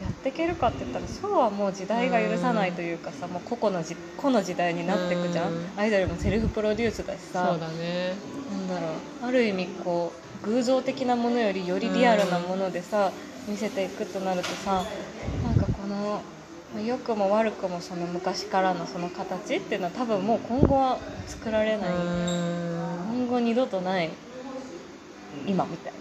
[0.00, 5.72] やっていけるかって言ったらそうはもう時代が許さないというかさ、もう個々のじ個の時代になっていくじゃん、うん。
[5.76, 7.50] アイドルもセルフプロデュースだしさ。
[7.50, 8.16] そうだね。
[8.50, 8.86] なんだろ
[9.22, 9.26] う。
[9.26, 10.12] ある意味こ
[10.44, 13.12] う偶像的なものよりよりリアルなものでさ、
[13.48, 14.84] 見せていくとなるとさ
[15.42, 16.37] なんかこのまあ
[16.72, 22.14] 良くも悪くもその昔からのその形っていうのは多分もう今後は作られない、
[23.04, 24.24] 今後二度とない
[25.44, 25.94] 今みたい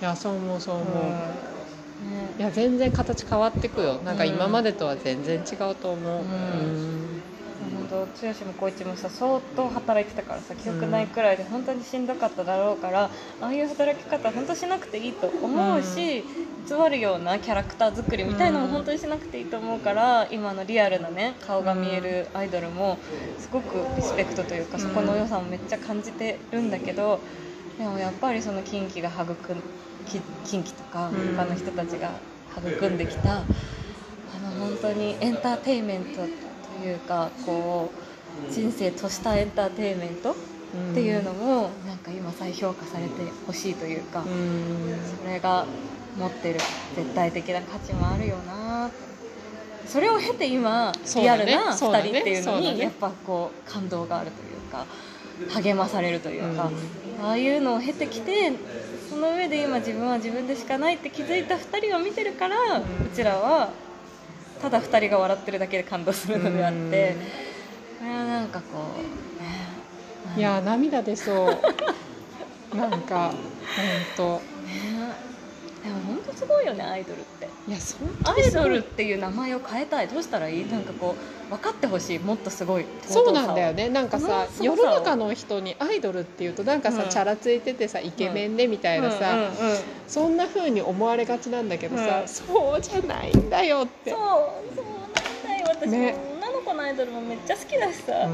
[0.00, 2.04] いやそう思うそうな、思う。
[2.04, 2.08] うん。
[2.08, 2.34] ね。
[2.38, 4.02] いや全然形変わってくよ。
[4.02, 8.04] なんか今までとは全然違うと思う、うん本当剛
[8.46, 16.24] も光一もさ相当働いてたからさ記憶ないくらいで本当にしんどかっただろうから、ああいう働き方本当しなくていいと思うし、
[16.68, 22.98] 偽るようなキャラクター作りみたいのも本当にしなくていいと思うから今のリアルなね顔が見えるアイドルも
[23.38, 27.20] すごくリスペクトというかそこの良さもめっちゃ感じてるんだけど
[27.78, 29.36] でもやっぱりそのキンキが育ん
[30.06, 31.36] きキンキとかうん。
[31.36, 32.10] 他の人たちが
[32.56, 33.44] 育んできた、あ
[34.42, 36.45] の本当にエンターテインメントと
[36.84, 37.90] いうかこ
[38.50, 40.34] う人生としたエンターテインメントっ
[40.94, 43.10] ていうのもなんか今再評価されて
[43.46, 44.98] ほしいというか、うん。
[45.22, 45.66] それが
[46.18, 46.60] 持ってる
[46.94, 48.90] 絶対的な価値もあるよな
[49.86, 52.08] それを経て今、リアルな2そうだね。
[52.10, 54.86] 人っていうのにやっぱこう感動があるというか
[55.62, 56.70] 励まされるというか、
[57.22, 58.52] ああいうのを経てきて
[59.08, 62.82] その上で今自分は自分でしかないって気づいた2人を見てるから、う
[63.14, 63.70] ちらは
[64.60, 67.16] ただ2人が笑ってるだけで感動するのであって、
[67.98, 68.64] これはなんかこ
[68.98, 70.36] うね。
[70.36, 71.50] いや涙出そ
[72.72, 72.76] う。
[72.76, 73.32] なんか
[74.16, 74.55] 本ねでも本
[76.26, 77.48] 当すごいよねアイドルって。
[77.66, 80.08] 当いやそアイドルっていう名前を変えたい。
[80.08, 80.66] どうしたらいい？
[80.70, 81.14] なんかこ
[81.48, 82.18] う分かってほしい。
[82.18, 82.84] もっとすごい。
[83.02, 83.84] そうなんだよね。
[83.84, 89.78] ねなんかさ世の中の人にアイドルっていうとなんかさ、うんチャラついててさイケメンでみたいなさ、うんうんうん。
[90.06, 94.10] そんな風に思われがちなんだけどさ、うんそうじゃないんだよって。
[94.10, 94.20] そう
[94.74, 95.12] そうなん
[95.44, 95.66] だよ。
[95.68, 96.16] 私も、ね。
[96.38, 98.32] 女の子のアイドルもめっちゃ好きだしさ、うん。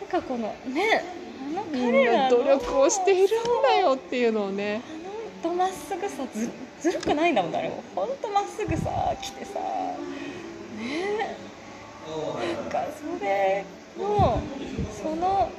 [0.00, 1.04] なんかこのね
[1.48, 4.82] あのみん彼ら努力をしているんだよっていうのをね
[5.42, 7.82] とまっすぐさずずるくないんだもん誰も。
[7.94, 9.60] ほんとまっすぐさ来てさ。
[10.78, 11.36] ね。
[12.06, 12.84] なんか
[13.18, 13.64] それ
[13.98, 14.40] の
[15.02, 15.50] その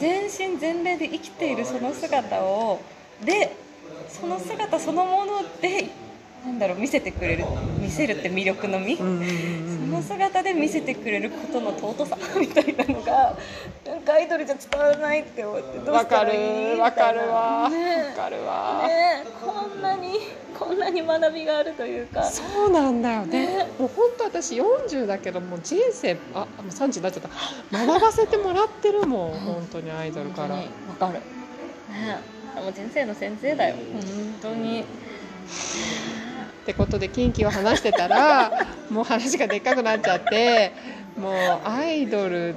[0.00, 2.80] 全身全霊で生きているその姿を
[3.24, 3.56] で
[4.08, 5.90] その姿そのもので
[6.44, 7.44] なんだろう見せてくれる
[7.78, 12.16] 見せるって魅力のみ、その姿で見せてくれることの尊さ？
[12.40, 13.36] みたいなのが
[13.86, 17.24] なんかアイドルじゃ伝わらないって思ってどうしたわからいいるわかるわ。
[17.64, 20.18] わねかるわ、ねこんなに
[20.58, 22.22] こんなに学びがあるというか。
[22.24, 23.46] そうなんだよね。
[23.46, 27.22] ねもう本当私40だけどもう人生あもう30になっちゃっ
[27.70, 27.86] た。
[27.86, 30.54] 学ばせてもらってるもん本当にアイドルから。
[30.54, 30.62] わ
[30.98, 31.14] かる。
[31.14, 32.18] ね
[32.54, 33.76] でも人生の先生だよ。
[33.92, 34.84] 本当に
[36.70, 40.72] ってことで近畿を話してたら もう話がでっかくなっちゃって
[41.16, 41.34] もう
[41.68, 42.54] アイドルっ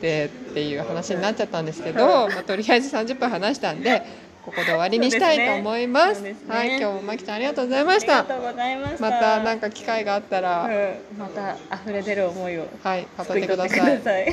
[0.00, 4.02] てっていう話になっちゃったんですけど、まあ、とりあえず30分話したんで
[4.44, 6.16] ここで終わりにしたいと思います。
[6.16, 6.54] そうですね。
[6.54, 8.24] はい今日もまきちゃんありがとうございました。
[8.24, 9.42] ました。
[9.42, 12.66] なんか機会があったら、うんまた溢れ出る思いを。
[12.82, 13.80] はい語ってください。
[13.80, 14.28] は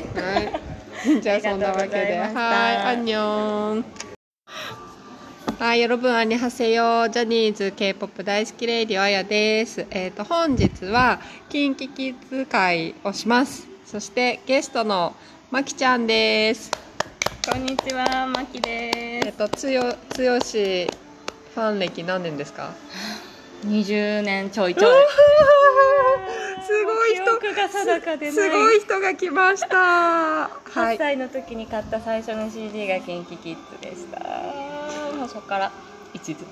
[1.16, 1.22] い。
[1.22, 4.11] じゃあそんなわけで、はい、アンニョン。
[5.62, 7.08] はい、よろぶん、あにはせよ。
[7.08, 9.86] ジャニーズ K-POP 大好きレイディオあやです。
[9.92, 13.68] えっ、ー、と、本日は、近畿キッズ会をします。
[13.86, 15.14] そして、ゲストの、
[15.52, 16.68] まきちゃんです。
[17.48, 18.98] こんにちは、まきです。
[18.98, 20.88] えっ、ー、と、つよ、つよし、
[21.54, 22.74] ファン歴何年ですか
[23.64, 24.90] ?20 年ちょいちょい。
[26.66, 30.50] すごい人が定かですごい人が来ました。
[30.74, 34.71] 8歳の時に買った最初の CD が近畿キキッズでした。
[35.32, 35.72] もうそこから
[36.14, 36.44] 一途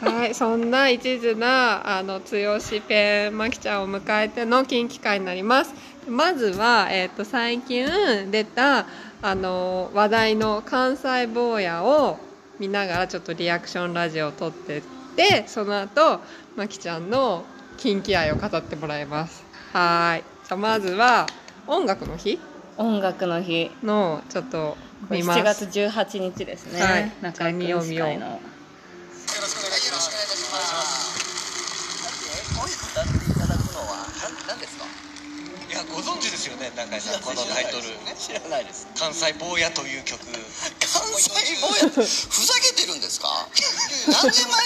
[0.00, 5.74] はい、そんな一途なあの剛ペンまきちゃんを迎えての近畿会になります。
[6.08, 7.86] まずは、えっと最近
[8.30, 8.86] 出た
[9.20, 12.18] あの話題の関西坊やを
[12.58, 14.82] 見ながらちょっとリアクションラジオを撮ってっ
[15.16, 16.20] てその後
[16.56, 17.44] まきちゃんの
[17.76, 19.44] 近畿愛を語ってもらいます。
[19.72, 20.24] はい。
[20.46, 21.26] じゃあまずは
[21.66, 22.38] 音楽の日
[22.78, 24.76] 音楽の日のちょっと
[25.10, 25.40] 見ます。
[25.40, 27.12] 7月18日ですね、はい。
[27.22, 28.38] 中見よう君司会のよ
[29.40, 30.10] ろしくお願いします。
[32.56, 34.06] 声歌っていただくのは
[34.48, 34.84] 何すか？
[35.68, 37.82] いやご存知ですよね中井さんこのタイトル。
[38.16, 38.86] 知らないです。
[38.98, 40.18] 関西坊やという曲。
[40.24, 40.40] 関
[41.20, 41.28] 西
[41.60, 43.28] 坊やふざけてるんですか？
[44.08, 44.56] 何年前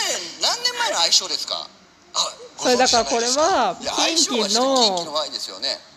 [0.40, 1.66] 何年前の相性ですか？
[1.66, 1.69] あ
[2.61, 4.77] それだからこれは近畿の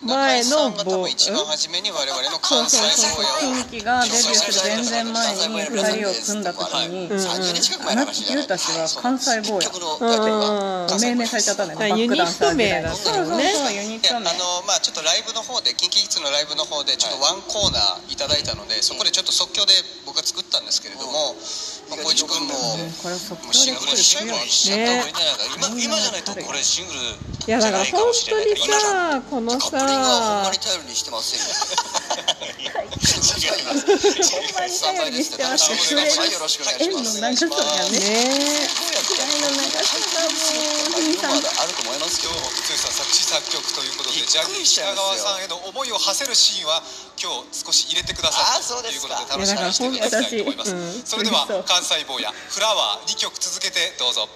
[0.08, 2.80] 前の中井さんが多分一番初めに我々の関西
[3.12, 6.44] 坊やを近畿がデビューする全然前に2人を組ん。
[6.44, 7.18] だ時に、うん。
[7.20, 19.76] 30年近く前の話じゃないあなたたちは関西坊や結局のタイトルがうん命名されちゃったんだよねユニット名だバックダンサー時代ったよねそうそうユニット名あのまあちょっとライブの方で KinKiKids のライブの方でちょっとワンコーナーいただいたのでそこでちょっと即興で
[20.08, 21.36] 僕が作ったんですけれども、
[21.94, 25.20] まあ、小市君ももうシングルにしちゃった方がいいんじゃないか。
[25.56, 31.46] 今今じゃないとこれシングルいやだから本当に今じゃさこのカップリングはほんさまに頼りにしてませんよ。
[33.04, 33.36] ほん
[34.56, 37.30] まに頼りにしてますそれはいよろしくお願いのさが
[37.90, 38.68] ねね
[39.04, 40.32] 時代の長さが
[40.92, 46.82] もう今まであると思いますさん作詞作曲ということでジャニー北川さんへの思いを馳せるシーンは
[47.20, 50.76] 今日少し入れてくださいあそうというですかことで楽しみにしていただきたいと思います、
[51.06, 54.24] それではうん関西坊やフラワー2曲続けてどうぞ。
[54.24, 54.28] い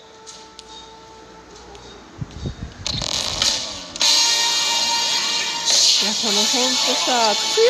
[6.06, 7.64] やこの本当さ剛剛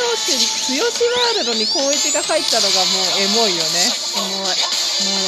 [0.82, 3.86] ワールドに光一が入ったのがもうエモいよね。
[3.94, 4.34] すごい。
[4.34, 4.58] もう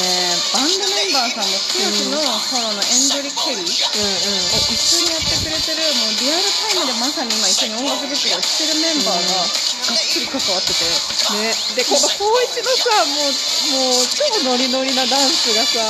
[0.02, 3.62] ねバンドメンバーさんも剛のソロのエンドリ・ケリー。
[3.62, 4.50] をうんうん。
[4.66, 9.46] 一緒にやってくれてるもうリアルタイムでまさに今一緒に音楽作りをしてるメンバーが
[9.90, 10.86] がっつり関わってて。
[11.34, 11.50] ね。
[11.74, 13.34] でこの光一のさもう
[13.74, 15.80] もう超ノリノリなダンスがさ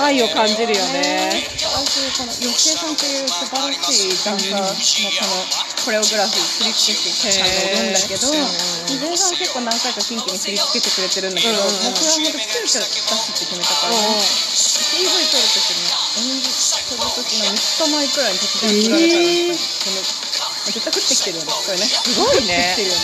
[0.00, 1.44] 愛を感じるよね。
[1.72, 5.44] 私この吉江さんという素晴らしいダンサーのこの
[5.84, 8.48] コレオグラフィー振り付け師さんがいるんだけどへー。
[8.88, 11.84] 水江さん結構何回か近畿に振り付けてくれてるんだけど、うんうん。
[11.84, 14.16] もうこれは本当急遽出すって決めたから、ね、
[14.96, 15.92] PV 撮る時に
[16.32, 19.56] 演じする時の3日前くらいに突然振られたら、えー。
[19.56, 20.21] この
[20.66, 21.52] 絶対降ってきてるよね。
[21.52, 22.54] これねすごいね。
[22.54, 23.02] 降ってきてるよね。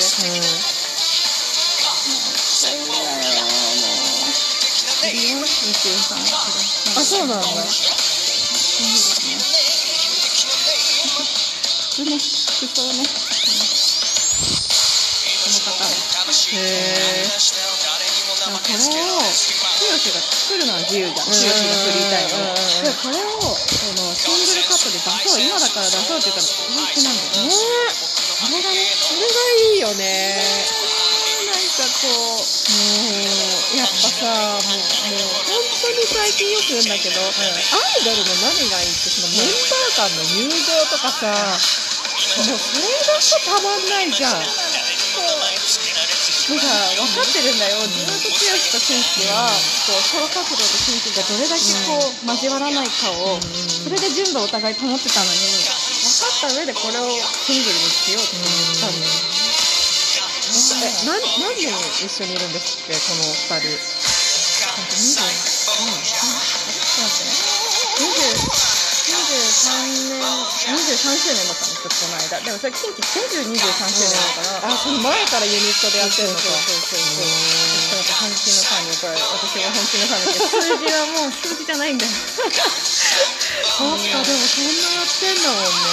[5.13, 6.19] ビヨン西江さん。
[6.19, 6.21] あ
[7.03, 7.47] そうなんだ。
[11.99, 12.23] 服ね服
[12.67, 13.11] 装ねこ
[15.51, 15.91] の方ね
[16.53, 17.25] へえ
[18.49, 21.29] これを剛が作るのは自由じゃん。
[21.29, 22.85] 剛が振りたいのうん。
[22.85, 23.53] でこれをこ
[24.01, 27.17] のシングルカットで出そう今だから出そうって言ったら本気なん。
[27.17, 30.41] だよねそれがねそれがいいよね
[31.45, 31.61] なん。
[31.69, 32.43] かこうも
[33.75, 34.81] うやっぱさもう
[35.13, 36.89] もう本当に最近よく言うん。
[36.89, 41.29] だけど、アイドルの何がいいってそのメンバー間の友情とかさ
[42.49, 43.89] もうそれだとたまん。
[43.89, 44.43] ないじゃん。
[46.49, 46.65] もうさ
[46.97, 47.77] 分かってるんだよ。
[47.85, 48.41] ずっと剛
[48.73, 49.53] と俊樹は
[49.85, 59.13] こうソロ活動と俊樹がどれだけこう交わらないかをそれで純度をお互い保ってたのに分かった上でこれをシングルにしようって言ったんだよ
[60.81, 61.69] え何何年
[62.01, 63.77] 一緒にいるんですってこの二人
[70.77, 72.45] 周年だったんですよこの間。
[72.45, 76.43] でもそれ近畿全部23周年だから、あその前からユニットでやってるのか。
[76.43, 77.09] そうそうそう。
[77.09, 82.13] そうなんか本気の神これ私が本気の神って数字はもう数字じゃないんだよ。
[82.13, 82.69] そっか
[83.89, 85.89] でもそんなやってんだもんね。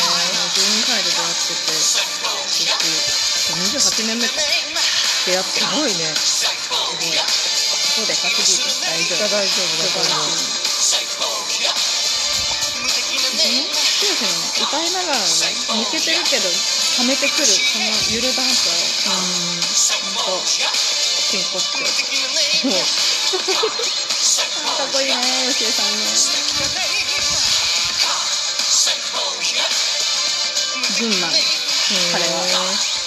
[0.55, 1.79] 12歳で出会ってて。
[3.55, 7.15] 28年目かいやすごいねすごい。
[7.95, 9.29] そうでかすぎて大丈夫。
[9.29, 10.74] 大丈夫だと思う
[14.55, 15.27] 歌いながらもね
[15.83, 16.47] 抜けてるけど
[16.97, 21.75] 溜めてくるこのゆるダンスをほんと真骨頂
[24.77, 27.15] かっこいいね吉江さんね
[30.95, 31.31] ジンマン。
[32.11, 32.29] 彼は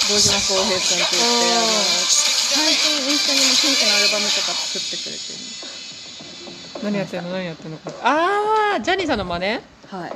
[0.09, 1.17] 堂島康平君って言って
[1.57, 1.69] あの
[2.09, 9.61] 最近インスタにも新規のアルバムとか作ってくれてる何やってんの何やってんのかああジャニーさんの真似は
[10.07, 10.13] い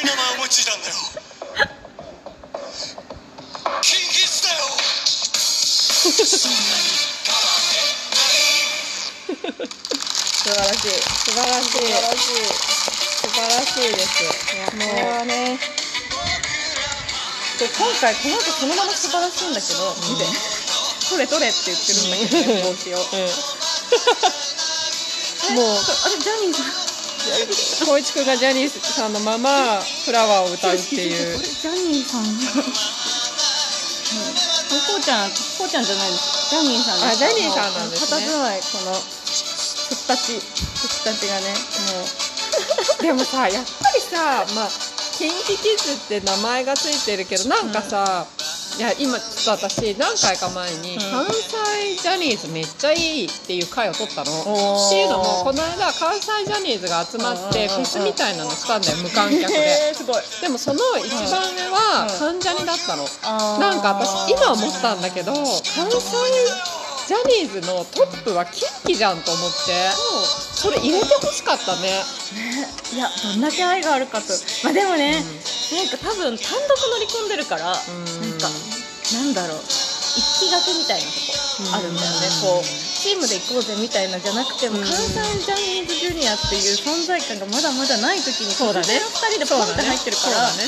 [0.00, 0.94] いい名前思いついたんだよ。
[3.82, 4.64] キンキスだよ。
[5.92, 6.08] 素
[10.48, 10.90] 晴らしい。
[10.96, 10.96] 素
[11.32, 11.70] 晴らしい。
[11.70, 12.40] 素晴らしい。
[13.20, 14.24] 素晴らしいです。
[14.24, 14.32] こ
[14.78, 15.58] れはね。
[17.58, 20.24] で今回この後そのまま素晴らしいんだけど見て。
[21.10, 23.04] 取れ取れって言ってるんだけど ね帽子を。
[25.52, 26.89] もうあれジャニーさん
[27.80, 31.38] 光一君がジャニーさんのままフラワーを歌うっていう。
[31.38, 32.24] ジャニーさん。
[32.24, 32.30] うん。
[34.70, 36.50] こうちゃんこうちゃんじゃないです。
[36.50, 38.26] ジャニーさんあジャニーさんなんですね。
[38.26, 38.32] こ
[38.86, 41.54] のふったちふったちがね
[41.94, 42.06] もう。
[43.02, 44.68] でもさやっぱりさまあ
[45.20, 48.26] キンキキッズって名前がついてるけどなんかさ、
[48.78, 51.00] いや今ちょっと私何回か前に、うん。
[51.00, 54.30] 関西ジャニーズめっちゃいいっていう回を取ったの。
[54.30, 59.58] っていうのもこの間関西ジャニーズが集まってフェスみたいなのしたんだよ無観客で。
[59.58, 60.22] へーすごい。
[60.40, 63.04] でもその一番上はうん関ジャニだったの。
[63.58, 66.79] なんか私今思ったんだけど関西
[67.10, 69.90] ジャニーズのトップはキンキじゃんと思って。
[70.54, 71.90] それ入れてほしかったね。
[72.94, 74.30] いやどんだけ愛があるかと。
[74.62, 77.74] まあでもね、なんか多分単独乗り込んでるから、ん。
[77.74, 78.46] なんか
[79.10, 79.58] なんだろう。
[79.58, 82.64] 一気がけみたいなとこあるんだよね、うんこう
[83.00, 84.84] チームで行こうぜみたいなじゃなくても、うん。
[84.86, 88.86] 関西ジャニーズジュニアっていう存在感がまだまだない時にそうだね。
[88.86, 90.62] ここの2人でポンって入ってるから、ね。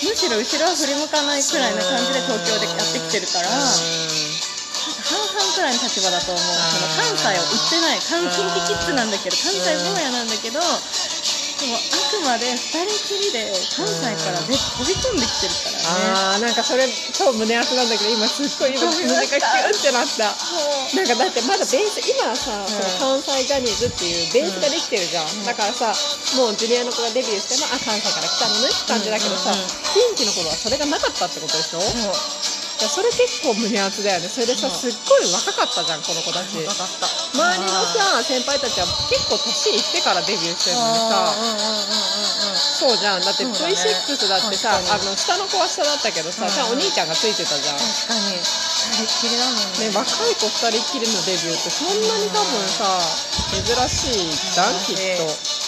[0.00, 3.52] むしろ後ろは振り向かないくらいな感じで東京でやってきてるから、
[5.14, 6.50] 半々くらいの立場だと思うそ
[6.82, 10.58] の関西を売ってない関近畿キッズなんだけど関西坊やなんだけど
[11.54, 13.46] でもあくまで2人きりで
[13.78, 15.86] 関西からで飛び込んできてるからね。
[15.86, 16.82] あーなんかそれ
[17.14, 20.34] 超胸熱なんだけど今すっごい今胸がキュンってなった。
[20.98, 25.94] なんかだってまだベース今はさ、その関西ジャニーズっていうベースができてるじゃん、だからさ
[26.36, 29.54] もうジュニアの子がデビューしてもあ関西から来たのねって感じだけどさ、
[29.94, 34.28] ピンキの頃はそれがなかったってことでしょ、いやそれ結構胸熱だよね。
[34.28, 36.60] それでさすっごい若かったじゃんこの子たち。
[36.60, 41.32] 周りのさ先輩たちは結構年いってからデビューしてるのにさ。
[42.54, 43.24] そうじゃん。
[43.24, 43.74] だってそうだね。
[43.74, 45.10] V6 だってさあ確かに。
[45.10, 46.52] の下の子は下だったけどさ、うん。
[46.52, 47.78] じゃあお兄ちゃんがついてたじゃん。
[47.78, 48.36] 確かに。
[48.84, 53.00] 2人っきりだもんねね、若い子2人っきりのデビューってそんなに多分さ
[53.48, 55.24] 珍しいじゃんきっと。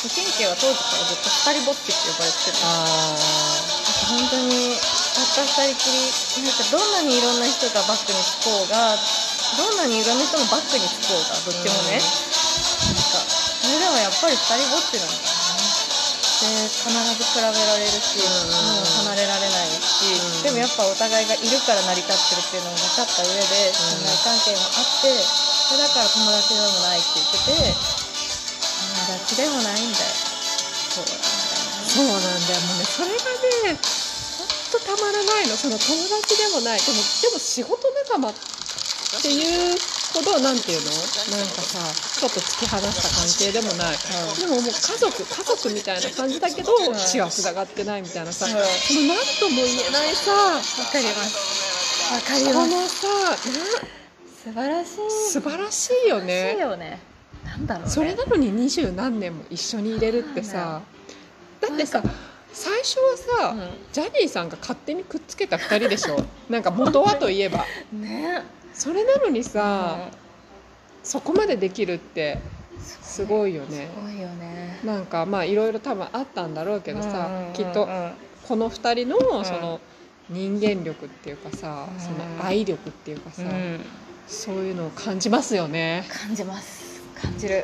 [0.06, 3.16] 神経は当時からずっと二人ぼっちって呼ばれてるあ
[4.06, 4.76] 本当に
[5.16, 8.92] たった二人きりなんかどんなにいろんな人がバックにつこうが
[9.56, 15.32] どんなにいろんな人のバックにつこうがどっちもね、なんかそれでもやっぱり二人ぼっちなんだよね。
[16.36, 30.12] で必ず比べられるし、もう離れられないし、でもやっぱお互いがいるから成り立ってるっていうのを分かった上で信頼関係もあってそれだから友達でもないって言ってて友達でもないんだよ。
[30.92, 31.72] そうなんだよ。
[31.80, 32.60] ねそうなんだよ。
[32.68, 33.32] もうねそれが
[33.72, 33.80] ね
[34.86, 35.56] たまらないの。
[35.58, 36.78] その友達でもない。
[36.78, 38.34] でもでも仕事仲間っ
[39.22, 39.76] ていう
[40.14, 40.90] ほどなんていうの？
[41.36, 41.82] なんかさ
[42.20, 43.98] ちょっと突き放した関係でもない、
[44.38, 48.52] でももう家族家族みたいな感じだけど、血はつながってないみたいなさ、うん。
[48.52, 52.12] その何とも言えないさわかります。
[52.14, 52.70] わかりこます。
[52.70, 53.36] のさ
[54.44, 55.00] 素晴らしい。
[55.00, 57.00] な素晴らしいよいいねよね。
[57.44, 57.90] なんだろうね。
[57.90, 60.82] それなのに二十何年も一緒にいれるってさ。
[61.60, 62.02] だってさ
[62.58, 63.68] 最初はさ、うん。
[63.92, 66.24] ジャニーさんが勝手にくっつけた2人でしょ？
[66.48, 67.66] なんか元はといえば。
[67.92, 68.42] ね。
[68.72, 70.08] それなのにさ、
[71.04, 72.38] そこまでできるって
[72.80, 73.90] すごいよね。
[73.94, 74.78] すごいよね。
[74.84, 77.52] なんかまあいろいろ多分あったんだろうけどさ、うんうんうんうん。
[77.52, 77.86] きっと
[78.48, 79.80] この2人のその
[80.30, 82.00] 人間力っていうかさ、うん。
[82.00, 83.84] その愛力っていうかさ、うん。
[84.26, 86.06] そういうのを感じますよね。
[86.08, 87.02] 感じます。
[87.14, 87.58] 感じる。
[87.58, 87.62] わ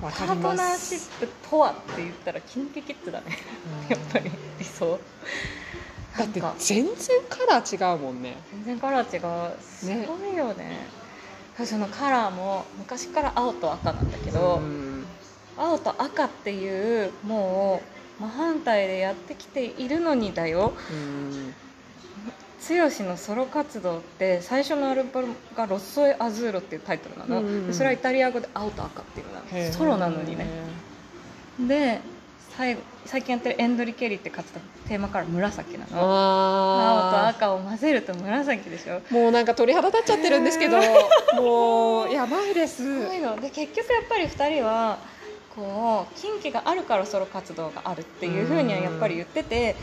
[0.00, 3.38] パートナーシップとはって言ったらキンキキッズだね。
[3.88, 4.98] やっぱり理想。
[6.18, 6.94] だって全然
[7.28, 8.36] カラー違うもんね。
[8.52, 9.60] 全然カラー違う。
[9.60, 10.86] すごいよね。
[11.64, 15.06] そのカラーも昔から青と赤なんだけど、うん。
[15.56, 17.82] 青と赤っていうも
[18.20, 20.74] う真反対でやってきているのにだよ。
[20.90, 21.54] うん
[22.68, 29.66] 剛のソロ活動って最初のアルバムが「ロッソエ・アズーロ」っていうタイトルなの、うんうんでそれはイタリア語で「青と赤」っていうの。
[29.66, 30.46] なソロなのにね。
[31.60, 32.00] で
[32.56, 35.86] 最後最近やってるエンドリ・ケリーって活動テーマから紫なの。
[35.92, 39.00] 青とあ赤を混ぜると紫でしょ。
[39.00, 40.78] ーもうなんか鳥肌立っちゃってるんですけど
[41.40, 42.82] もうやばいです
[43.40, 44.98] で結局やっぱり2人は
[45.54, 49.76] こう近畿があるからソロ活動があるっていうふうにはやっぱり言ってて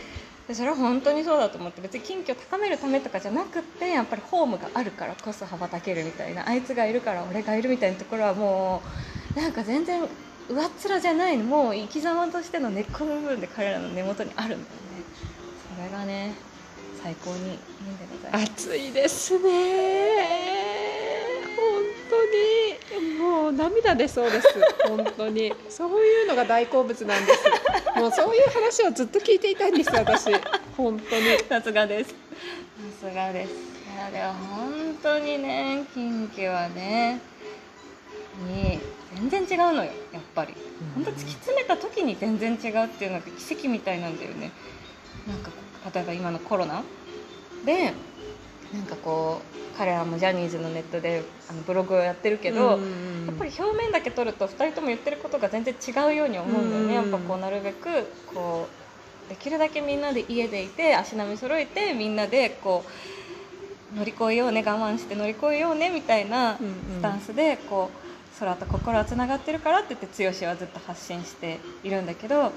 [0.48, 8.82] でそれは本当にそうだと思って別に近畿を高めるためとかじゃなくってやっぱりホームがあるからこそ羽ばたけるみたいなあいつがいるから俺がいるみたいなところはも
[9.36, 10.02] うなんか全然
[10.50, 14.70] 上っ面じゃないのもう生き様としての根っこの部分で彼らの根元にあるんだよね。
[15.78, 16.34] それがね
[17.02, 17.58] 最高にいいんで
[18.12, 18.44] ございます。
[18.52, 21.33] 暑いですね
[22.92, 23.18] 当に。
[23.18, 24.48] もう涙出そうです。
[24.88, 25.54] 本当に。
[25.70, 27.40] そういうのが大好物なんです。
[28.00, 30.32] もうそういう話をずっと聞いていたいんです私。
[30.78, 31.40] 本当に。
[31.50, 32.10] さすがです。
[32.10, 32.16] さ
[33.10, 33.52] すがです。
[33.52, 37.20] いやでも本当にね近畿はね
[38.48, 38.80] に
[39.30, 40.54] 全然違うのよやっぱり。
[40.96, 44.52] 本当突き詰めた時に全然違うっていうのが奇跡みたいなんだよね。
[45.28, 45.52] なんか
[45.94, 46.84] 例えば今のコロナ？
[47.66, 47.94] で
[48.74, 52.80] なんかこう彼らもジャニーズのネットであのブログをやってるけど、やっ
[53.38, 57.88] ぱり表面だけ取ると2人とも言ってることが全然違うように思うんだよね、うんやっぱこうなるべく
[58.34, 58.68] こ
[59.28, 62.84] うできるだけみんなで家でいて足並み揃えてみんなでこ
[63.96, 72.52] う乗り越えようね我慢して乗り越えようねみたいなスタンスでこう空と心はつながってるからって言って剛はずっと発信しているんだけど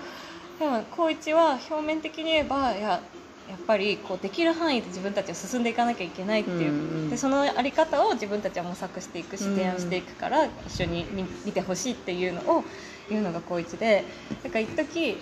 [0.59, 3.01] でも光一は表面的に言えばいや
[3.49, 12.64] やっぱりこうできる範囲で自分たちは進んでいかなきゃいけないっていう、うんうんでそのあり方を自分たちは模索していくしうん提案していくから一緒に見見てほしいっていうのを
[13.09, 14.05] 言うのが光一で
[14.42, 15.16] だから一時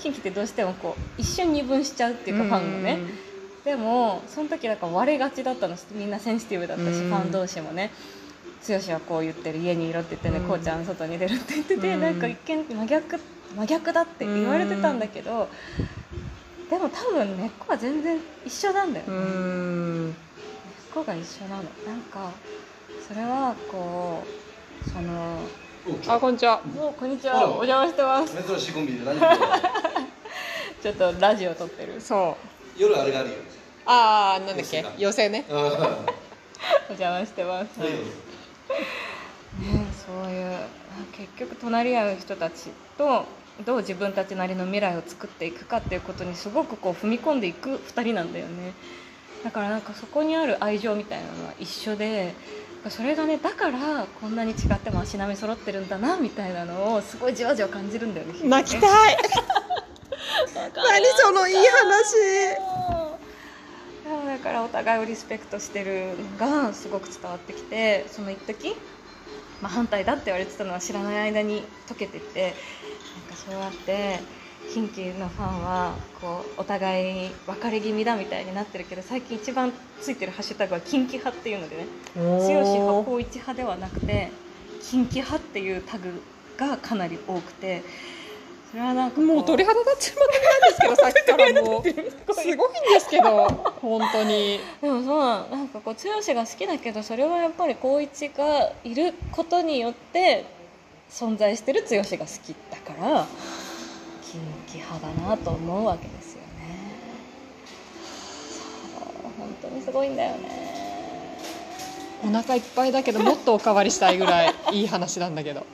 [0.00, 2.98] 近畿ってどうしてもこう一瞬二分しちゃうっていうかファンがね、
[3.64, 7.90] でもその時だから割れがちだったのみんなセンシティブだったし、うんファン同士もね。
[8.68, 12.00] 剛はこう言ってる家にいろって言ってね、うんこうちゃん外に出るって言ってて、うん。
[12.00, 13.20] なんか一見真逆
[13.56, 15.48] 真逆だって言われてたんだけど、
[16.70, 19.20] でも多分根っこは全然一緒なんだよね、う根
[20.08, 20.16] っん
[20.92, 21.62] こが一緒なの。
[21.86, 22.32] なんか
[23.06, 24.22] それはこ
[24.84, 25.38] うその
[26.08, 26.60] あこんにちは。
[26.64, 27.44] もうこんにちは。
[27.46, 28.34] お邪魔してます。
[28.42, 29.16] 珍しいコンビで何
[30.82, 32.00] ちょっとラジオ撮ってる。
[32.00, 32.36] そ
[32.76, 32.80] う。
[32.80, 33.34] 夜あれがあるよ。
[33.86, 34.84] ああなんだっけ？
[34.98, 35.44] 寄せね。
[35.48, 35.54] お
[36.88, 37.90] 邪魔してます、はい。
[37.90, 37.98] ね、
[40.04, 40.56] そういう
[41.12, 43.24] 結局隣り合う人たちと
[43.64, 48.74] どう自分たちなりの未来を作っていくかっていうことにすごくこう踏み込んでいく2人なんだよね。
[49.44, 52.34] だからなんかそこにある愛情みたいなのは一緒で
[52.88, 58.34] それがねだからこんなに違っても足並み揃ってるんだなみたいなのをすごいじわじわ感じるんだよね。
[58.42, 59.16] 泣きたい。
[60.54, 62.76] 何そのいい話。
[64.36, 68.76] だからお互いをリスペクトしてるのがすごく伝わってきてその一時、
[69.62, 72.54] まあ、反対だって言われてたのは知らない間に解けてって
[73.48, 74.20] そうやって
[74.72, 81.86] 近畿のファンはこうお互い別れ気味だみたいになってるけど最近一番ついてるハッシュタグは近畿派っていうのでね
[82.16, 84.30] 剛派光一派ではなくて
[84.82, 86.22] 近畿派っていうタグ
[86.56, 87.82] がかなり多くて
[88.70, 92.34] それはなんかこもう鳥肌立っちまってなんですけど さっきからもう。
[92.34, 93.46] すごいんですけど。
[93.80, 94.60] 本当に。
[94.82, 100.44] でもそうなんかこう剛が好きだけどそれはやっぱり光一がいることによって
[101.10, 103.26] 存在してる剛が好きだから
[104.22, 106.46] 近畿派だなと思うわけですよね。
[108.98, 110.66] そう本当にすごいんだよね。
[112.24, 115.64] お腹いっぱいだけど もっとおかわりしたいぐらいいい話なんだけど。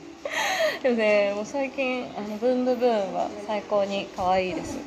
[0.81, 4.81] でもねもう最近あのブンブブーンは最高に可愛いです、うん、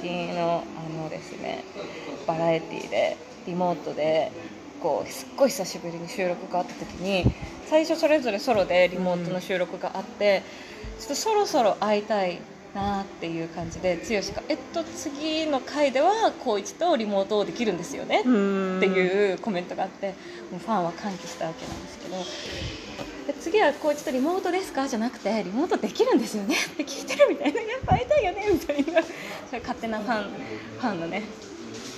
[0.00, 1.62] 最近のあのですね
[2.26, 4.32] バラエティーでリモートで
[4.82, 7.30] こうすっごい久しぶりに収録があった時に
[7.72, 10.42] 最初それぞれソロでリモートの収録があって、
[11.00, 12.38] ちょっとそろそろ会いたい
[12.74, 20.08] なっていう感じで剛が「えっと次の回では光一とリモートをできるんですよね」っていうコメントがあって
[20.50, 21.98] もうファンは歓喜したわけなんです
[23.26, 24.86] けどで次はこうちょっとリモートですか？
[24.86, 26.54] じゃなくてリモートできるんですよね。
[26.54, 29.02] って聞いてるみたいなやっぱ会いたいよねみたいな。
[29.48, 31.22] それ勝手なファンファンのね。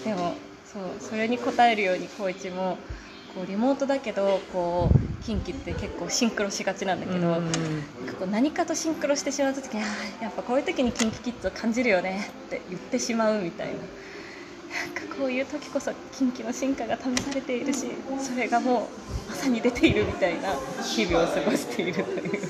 [0.05, 2.79] でもそうそれに応えるように光一も
[3.35, 7.35] こうリモートだけどこうキンキって結構シンクロしがちなんだけど、
[8.19, 9.81] こう何かとシンクロしてしまう時に
[10.21, 13.75] やっぱこういう時にキンキキッズを感じるよねって言ってしまうみたいな。
[13.75, 17.87] なんかこういう時こそキンキの進化が試されているし
[18.19, 18.89] それがも
[19.29, 22.41] うまさに出ているみたいな日々を過ごしているという。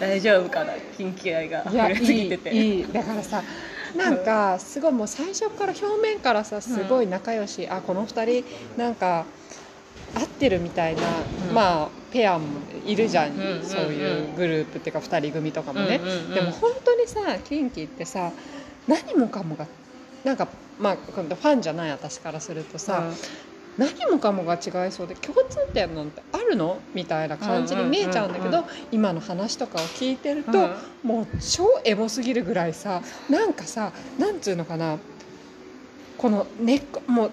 [0.00, 2.50] 大丈夫かなキンキ愛が溢れすぎてて。
[2.52, 2.92] いい。
[2.92, 3.42] だからさ
[3.96, 8.44] なんかすごいもう最初から表面からさすごい仲良し、あこの二人
[8.76, 9.24] なんか
[10.14, 11.02] 合ってるみたいな、
[11.48, 11.54] うん。
[11.54, 12.46] まあペアも
[12.86, 16.34] いるじゃん、うんうんうんそういうグループっていうか二人組とかもね、うんうんうん。
[16.34, 18.32] でも本当にさキンキってさ
[18.86, 19.66] 何もかもが
[20.24, 20.48] なんか
[20.78, 23.02] まあファンじゃない私からするとさ、
[23.76, 26.78] 何もかもが違いそうで共通点なんてあるの？
[26.94, 30.74] みたいな感じに見えちゃうんだけど、うん今の話とかを聞いてると、うん。
[31.02, 34.98] もう超エモすぎるぐらいさなんかさなんつうのかな
[36.16, 37.32] この根っこもう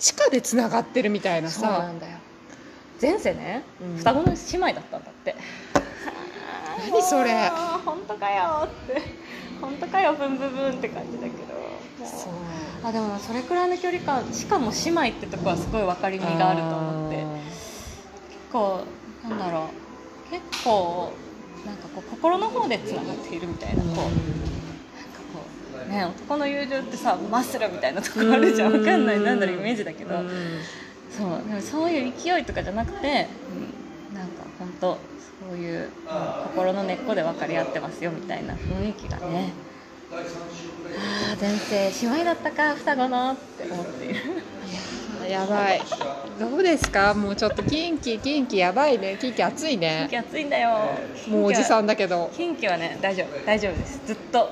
[0.00, 2.18] 地下でつながってるみたいなそうなさんだよ。
[3.00, 3.96] 前世ね、うん。
[3.98, 5.36] 双子の姉妹だったんだって。
[6.90, 7.50] 何それ。
[7.84, 9.02] 本当かよって。
[9.60, 12.06] 本当かよブンブンブンって感じだけど。
[12.06, 12.32] そう。
[12.82, 17.16] あでもそれくらいの距離感しかも姉妹ってとこはすごい分かりみがあると思って。
[17.16, 17.26] 結
[18.50, 18.84] 構
[19.22, 19.68] なんだろ
[20.28, 20.30] う。
[20.30, 21.12] 結構
[21.66, 24.49] なんかこう心の方でつながっているみたいなこう
[25.90, 28.72] ね男の友情ってさマッスルみたいなとこあるじゃん。
[28.72, 29.20] 分かんない。
[29.20, 30.30] なんだろうイメージだけど、うん。
[31.10, 31.48] そう。
[31.48, 33.26] でもそういう勢いとかじゃなくて、
[34.10, 34.98] うん、なんか本当
[35.48, 35.88] そういう、うん
[36.50, 39.52] 心の根っこで分かり合ってますよみたいな雰囲気がね。
[40.12, 40.16] あ
[41.34, 44.16] あ前世姉妹だったか双子のって思っている。
[45.30, 45.80] やばい。
[46.40, 47.14] どうですか？
[47.14, 49.16] もうちょっとキンキキンキやばいね。
[49.20, 50.70] キンキ暑いキンねキ暑いんだよ。
[51.28, 52.30] もうおじさんんだけど。
[52.36, 54.00] キンキはね大丈夫大丈夫です。
[54.06, 54.50] ずっと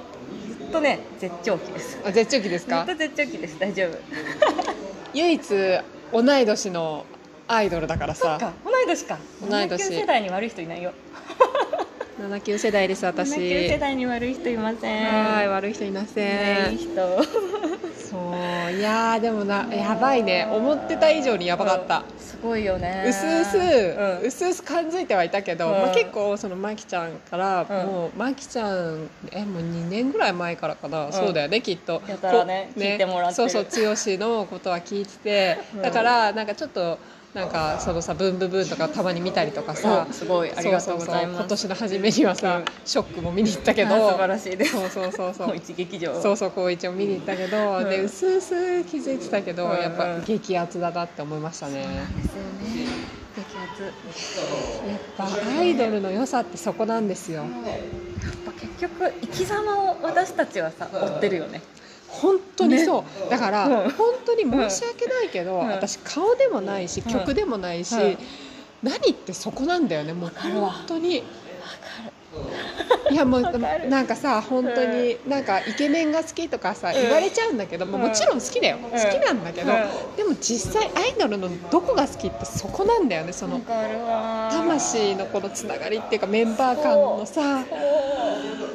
[0.70, 1.98] とね絶頂期です。
[2.04, 2.84] あ絶頂期ですか？
[2.86, 3.58] ずっと絶頂期です。
[3.58, 3.98] 大丈夫。
[5.14, 5.42] 唯一
[6.12, 7.04] 同い年の
[7.48, 8.38] アイドルだからさ。
[8.40, 9.18] そっか同い年か。
[9.40, 9.82] 同い年。
[9.82, 10.92] 79世代に悪い人いないよ
[12.18, 13.36] 79世代です私。
[13.36, 15.06] 79世代に悪い人いません。
[15.06, 17.22] はい悪い人いませねいいん人。
[17.94, 20.48] そういやーでもなやばいね。
[20.50, 23.04] 思ってた以上にやばかった、すごいよね。
[23.06, 24.26] うすうす、うん。
[24.26, 25.72] うすうす感づいてはいたけど、うん。
[25.74, 27.86] まあ、結構そのまきちゃんから、うん。
[27.86, 31.12] もうまきちゃんえもう2年ぐらい前からかな、ん。
[31.12, 32.02] そうだよねきっと。
[32.08, 33.48] やたらねこ聞いてもらってる。
[33.50, 35.82] そうそう剛のことは聞いてて、うん。
[35.82, 36.98] だからなんかちょっと
[37.38, 41.48] なんかそのさブンブブンとかたまに見たりとかさ、うんすごいありがとうございます。
[41.48, 42.64] そそそ今年の初めにはさ、うん。
[42.84, 43.94] ショックも見に行ったけど。
[43.94, 44.72] あ素晴らしいです。
[44.72, 45.56] そうそうそうそう。
[45.56, 47.88] 一劇場そうそう高一を見に行ったけど、うん。
[47.88, 49.82] でうすうす気づいてたけど、うんうん。
[49.82, 51.74] やっぱ激アツだなって思いましたね。
[51.74, 52.42] ですよ
[52.82, 52.88] ね。
[54.88, 55.28] やっぱ
[55.60, 57.42] アイドルの良さってそこなんですよ。
[57.42, 57.48] やっ
[58.44, 61.62] ぱ結局生き様を私たちはさ追ってるよね
[62.08, 63.90] 本当にそう、だから、うん。
[63.90, 65.68] 本当に申し訳ないけど、うん。
[65.68, 67.12] 私顔でもないしうん。
[67.12, 68.18] 曲でもないし、うん。
[68.82, 70.12] 何ってそこなんだよね。
[70.12, 71.22] もう本当に
[73.10, 73.42] いやもう
[73.88, 76.94] なんかさ本当になんかイケメンが好きとかさ、ん。
[76.94, 79.74] 言われちゃうんだけど、もうもちろん好きだよ、好きなんだけど、う
[80.12, 80.16] ん。
[80.16, 87.64] でも実際アイドルのどこが好きってそこなんだよねその魂のこのつながりっていうかメンバー間のさ。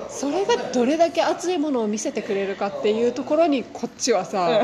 [0.09, 4.63] それがどれだけ熱いものを見せてくれるかっていうところにこっちはさ、う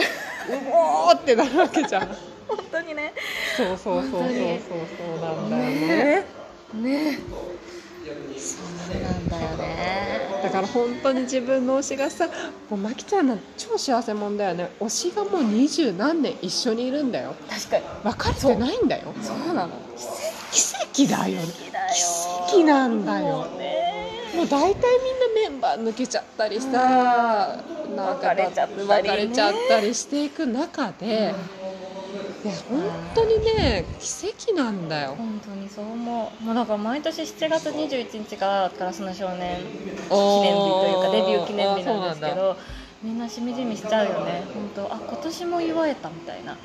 [0.72, 2.08] おーってなるわけじゃん。
[2.48, 3.14] 本当にね。
[3.58, 4.36] そうそうそうそうそうそ
[5.18, 6.26] うなんだよね。
[6.74, 7.20] ね
[8.38, 8.58] そ
[8.98, 10.20] うなんだよね。
[10.44, 12.28] だから本当に自分の推しがさ
[12.70, 14.70] もうまきちゃんなんて超幸せもんだよね。
[14.80, 17.36] 推しがもう二十何年一緒にいるんだよ。
[17.50, 17.84] 確かに。
[18.04, 19.14] 別れてないんだよ。
[19.22, 19.54] そう。
[19.54, 19.70] なの。
[20.52, 21.48] 奇跡だよね。
[22.50, 23.26] 奇跡なんだよ。
[23.26, 24.00] もうね。
[24.36, 26.68] もう大体みんなメンバー抜けちゃったりさ、
[27.96, 28.20] なん。
[28.20, 29.10] か別れちゃったりね。
[29.10, 31.34] 別れちゃったりしていく中で、
[32.44, 32.82] いや本
[33.16, 35.16] 当にね奇跡なんだよ。
[35.18, 36.44] 本当にそう思う。
[36.44, 42.56] もうだから毎年7月21日がガラスの少年記念日というかデビュー記念日なんですけど
[43.04, 44.44] みんなしみじみしちゃうよね。
[44.54, 44.94] 本当。
[44.94, 46.48] あ今年も祝えたみたいな。
[46.48, 46.58] なん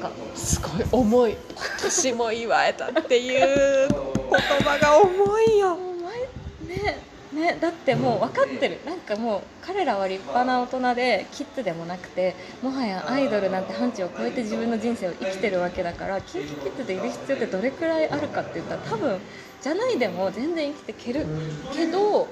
[0.00, 0.10] か。
[0.34, 1.32] すごい重い。
[1.32, 1.40] 今
[1.82, 5.74] 年も祝えたっていう言葉が重いよ。
[5.74, 8.78] お前ねねだってもう分かってる。
[8.84, 19.18] なんかもう彼らは立派な大人でキッズでもなくてもはやアイドルなんて範疇を超えて自分の人生を生きてるわけだからキンキキッズでいる必要ってどれくらいあるかって言ったら多分
[19.60, 21.26] じゃないでも全然生きていける。
[21.74, 22.28] けど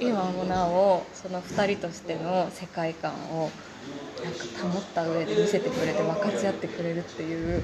[0.00, 3.50] 今もなおその2人としての世界観を
[4.24, 7.62] なんか保った上で見せてくれて分かち合ってくれるっていう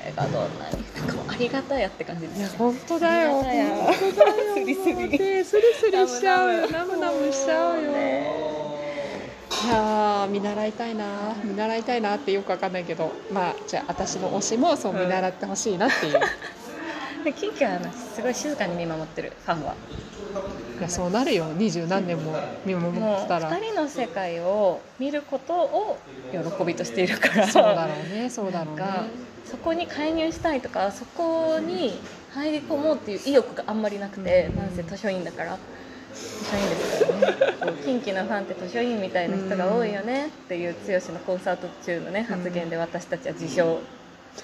[0.00, 3.30] それがどんなになんかもうありがたやって感じですね本当だよ。
[3.32, 3.92] 本当だよ。
[4.54, 6.70] スリスリスリスリしちゃうよ。
[6.70, 7.92] ナムナムしちゃうよ。
[7.92, 8.50] ね
[9.62, 16.20] いやー見習いたいな見習いたいなってよくわかんないけどまあじゃあ私の推しもそう見習ってほしいなっていう、
[17.24, 17.78] でキンキは
[18.14, 19.74] すごい静かに見守ってるファンは。
[20.78, 21.46] いやそうなるよ。
[21.56, 23.50] 二十何年も見守ってたら。
[23.50, 25.98] 2人の世界を見ることを
[26.30, 27.48] 喜びとしているから。
[27.48, 28.84] そうだろうねそうだろうね。
[29.44, 31.98] そこに介入したいとかそこに
[32.32, 34.58] 入り込もうっていう意欲があんまりなくて、うん。
[34.58, 35.58] なんせ図書院だから。
[36.12, 43.78] 図書院ですからね近畿のファンって図書院みたいな人が多いよねっていう剛のコンサート中のね発言で私たちは自称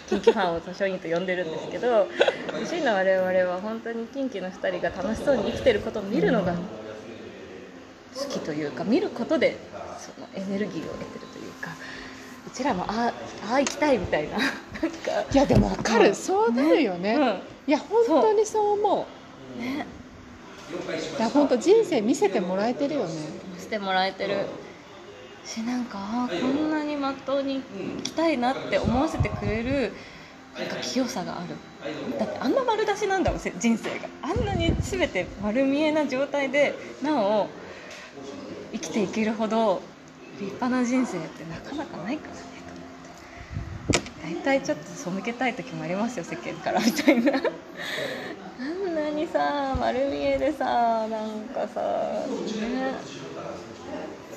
[0.09, 2.09] 近畿ファンを図書院と呼んでるんですけど
[2.61, 9.57] 図書院の我々は本当に近畿の2人が楽しそうに生きてることを見るのが好きというか見ることで
[9.99, 11.71] そのエネルギーを得てるというか
[12.47, 13.13] うちらもあ
[13.51, 14.39] ああ行きたいみたいな。
[14.39, 15.25] なんか。
[15.33, 17.15] いやでもわかる、うんそうなるよね。
[17.17, 17.43] うん。
[17.67, 19.09] いや本当にそう思
[19.59, 19.61] う。
[19.61, 19.85] ね。
[21.19, 23.09] いや本当人生見せてもらえてるよね。
[23.59, 24.47] してもらえてる
[25.47, 27.63] しなんかあこんなにまっとうに
[27.97, 29.93] 生きたいなって思わせてくれる
[30.59, 31.55] なんか清さがある。
[32.19, 34.09] だってあんな丸出しなんだもん人生が。
[34.23, 37.49] あんなに全て丸見えな状態でなお
[38.73, 39.83] 生きていけるほど
[40.41, 44.41] 立派な人生ってなかなかないからねと思って。
[44.43, 47.33] 大体ちょっと背けたい時もありますよ世間からみたいな。
[48.59, 53.26] あんなにさ丸見えでさなんかさね。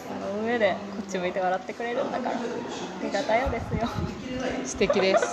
[0.10, 2.40] その上でこっち向いて笑ってくれるんだからあ
[3.04, 3.88] りがたいよですよ。
[4.66, 5.24] 素敵です。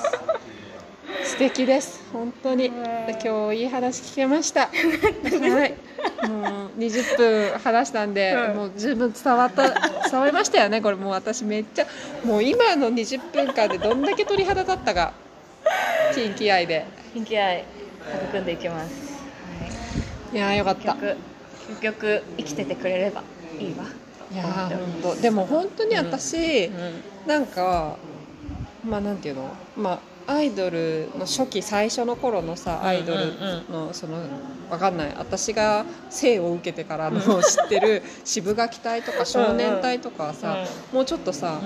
[1.25, 2.01] 素敵です。
[2.13, 2.69] 本当に。
[2.69, 2.85] うん
[3.25, 4.69] 今日いい話聞けました。
[4.69, 4.69] は
[5.67, 5.75] い。
[6.29, 8.57] もう20分話したんで、うん。
[8.57, 9.71] もう十分伝わった
[10.11, 10.97] 伝わりましたよねこれ。
[10.97, 11.87] もう私めっちゃ
[12.25, 15.13] もう今の20分間でどんだけ鳥肌立ったか。
[16.15, 16.87] 近畿愛で。
[17.15, 17.65] 人気愛
[18.31, 18.95] 育んでいきます、
[20.33, 20.37] い。
[20.37, 20.95] やーよかっはい、た
[21.69, 23.23] 結局生きててくれれば
[23.59, 23.85] いいわ
[24.33, 24.69] いやー
[25.03, 27.03] 本当でも本当に私、うん。
[27.27, 27.97] なんか
[28.85, 29.51] まあなんていうの？
[29.77, 33.33] まあアイドルの初期最初の頃のさアイドル
[33.71, 34.19] のその
[34.69, 35.15] わかんない。
[35.17, 37.27] 私が生を受けてからの知
[37.65, 40.59] ってる渋垣隊とか少年隊とかはさ
[40.93, 41.61] もうちょっとさ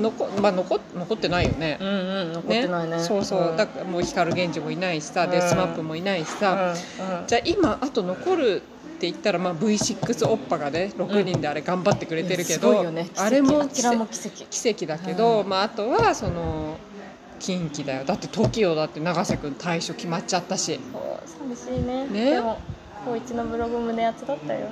[0.00, 1.78] 残,、まあ、残残ってないよね。
[1.80, 3.00] うんうん残ってないね。
[3.00, 3.56] そうそう。
[3.56, 6.74] だからもう光源氏もいないしさ、うんでスマップもいないしさ、
[7.26, 8.62] じゃあ今あと残る
[9.00, 13.08] って言ったら、まあ、V6 オッパがね6人であれ頑張ってくれてるけど、すごいよね。
[13.16, 14.44] あれもあちらも奇跡。
[14.50, 16.76] 奇跡だけど、うんまあ、あとはその
[17.38, 18.04] 近畿だよ。
[18.04, 20.78] だって TOKIO だって永瀬君退所決まっちゃったし。
[21.24, 22.06] 寂しいね。
[22.08, 22.30] ね。
[22.32, 22.60] でも
[23.06, 24.68] 高一のブログ胸熱だったよ。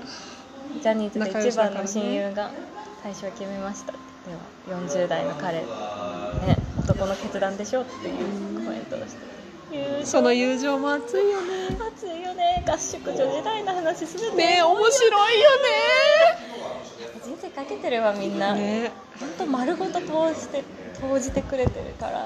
[0.82, 2.50] ジャニーズで一番の親友が
[3.02, 3.98] 最初は決めましたで
[4.70, 5.60] は40代の彼。
[5.62, 5.64] ね。
[6.78, 9.37] 男の決断でしょっていうコメントをして
[10.04, 11.76] その友情も熱いよね。
[11.94, 12.64] 熱いよね。
[12.66, 15.48] 合宿女時代の話すべてね面白いよ
[17.24, 18.82] 人生かけてるわみんな、ね。
[18.84, 20.06] ね本当丸ごと通
[20.40, 20.64] して
[21.00, 22.18] 投じてくれてるから。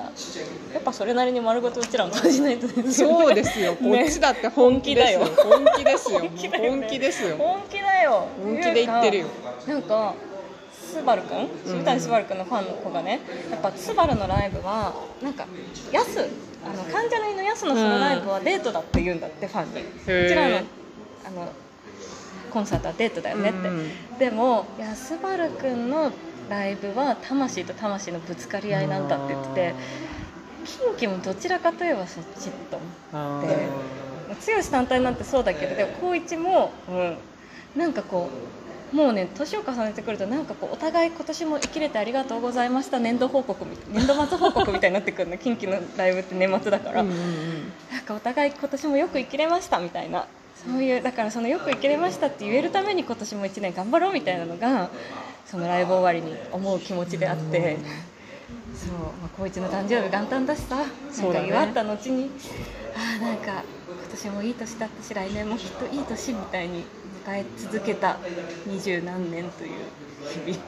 [0.72, 3.24] やっぱそれなりに丸ごとうちらも投じないとですよね。
[3.24, 3.74] そうですよ。
[3.82, 5.20] こっちだって本気ですよ。
[5.24, 6.20] 本気ですよ。
[6.58, 7.36] 本気ですよ。
[7.36, 8.26] 本気だよ。
[8.42, 9.26] 本気で言ってるよ。
[9.66, 10.14] なんか
[10.72, 11.48] スバルくん？
[11.66, 13.20] 渋谷スバルくんのファンの子がね。
[13.50, 15.46] やっぱスバルのライブはなんか
[15.90, 16.28] ヤス
[16.64, 19.80] あの関ジャニのヤスのソロライブはデートだって言うんだってファンに。
[20.06, 20.56] ーうちらの
[21.24, 21.52] あの
[22.50, 24.18] コンサートはデートだよねって、うん。
[24.18, 26.12] でもいやスバルくんの
[26.48, 29.74] ライブは魂と魂のぶつかり合いなんだって言ってて
[30.64, 32.78] キンキもどちらかといえばそっちと
[33.12, 34.02] 思って。
[34.32, 37.18] 剛単体なんてそうだけどでも光一も、うん、
[37.76, 38.30] なんかこ
[38.61, 38.61] う
[38.92, 45.38] もうね年を重ねてくるとなんかこうお互い今年も生きれてありがとうございました年度報告み年度末報告みたいになってくるの。
[45.38, 47.72] 近畿のライブって年末だから、うんうんうん。
[47.90, 50.26] なんかお互い今年もよく生きれましたみたいな。
[50.64, 54.90] そういうだからそのよく生きれましたって言えるために今年も1年頑張ろうみたいなのが
[55.44, 57.78] そのライブ終わりに思う気持ちであって。
[58.74, 62.30] そう、まあ、高一の誕生日元旦だしさ、なんか祝った後に
[62.96, 66.84] ああなんか今年もいい年だったし来年もきっといい年みたいに
[67.26, 68.18] 迎え続けた
[68.66, 69.70] 二十何年という
[70.44, 70.64] 日々。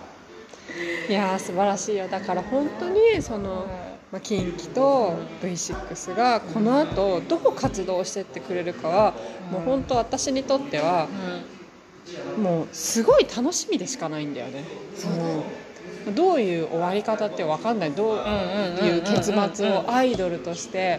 [1.09, 2.09] いやー素晴らしいよ。
[2.09, 3.66] だから本当にその、
[4.11, 9.14] まあ、近畿と V6 がこの後どう活動してってくれるかは
[9.50, 11.09] もう本当私にとっては
[12.38, 14.64] もうすごい楽しみでしかないんだよね。
[15.16, 15.44] も
[16.11, 17.92] うどういう終わり方って分かんない。
[17.92, 20.98] どういう結末をアイドルとして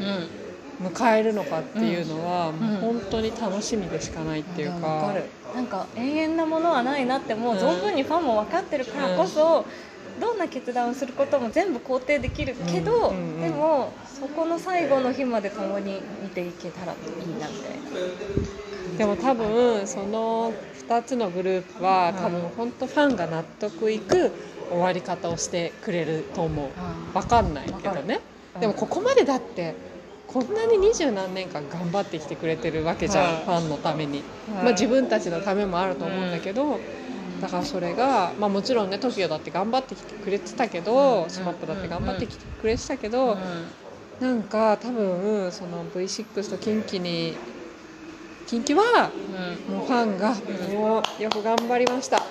[0.81, 5.23] 迎えるのかっていうのはもう本当に楽しみでしかないっていうわかかる
[5.55, 9.65] なんか永遠なものはないなってもう存分にファンも分かってるからこそ、
[10.19, 13.41] どんな決断をすることも全部肯定できるけど、うんうんうん。
[13.41, 20.53] でもそこの最後の日まで共に見ていけたらいいなみたいな感でも多分その
[20.87, 24.31] 2つのグループは多分本当ファンが納得いく
[24.69, 26.69] 終わり方をしてくれると思う。
[27.13, 28.19] 分かんないけどね。
[28.59, 29.75] でもここまでだって
[30.35, 33.43] こんなに二十何年間頑張ってきてくれてるわけじゃん、はい。
[33.45, 34.17] ファンのために、
[34.53, 34.63] はい。
[34.65, 36.77] まあ、自分たちのためもあると思うんだけど、
[37.41, 43.37] だからそれが、まあ、もちろんね TOKIO だって頑張ってきてくれてたけど SMAP だって頑張ってきてくれてたけど、
[44.19, 47.33] なんか多分その V6 とキンキに
[48.45, 49.11] キンキは
[49.69, 50.35] もうファンが
[50.73, 52.21] もうよく頑張りました。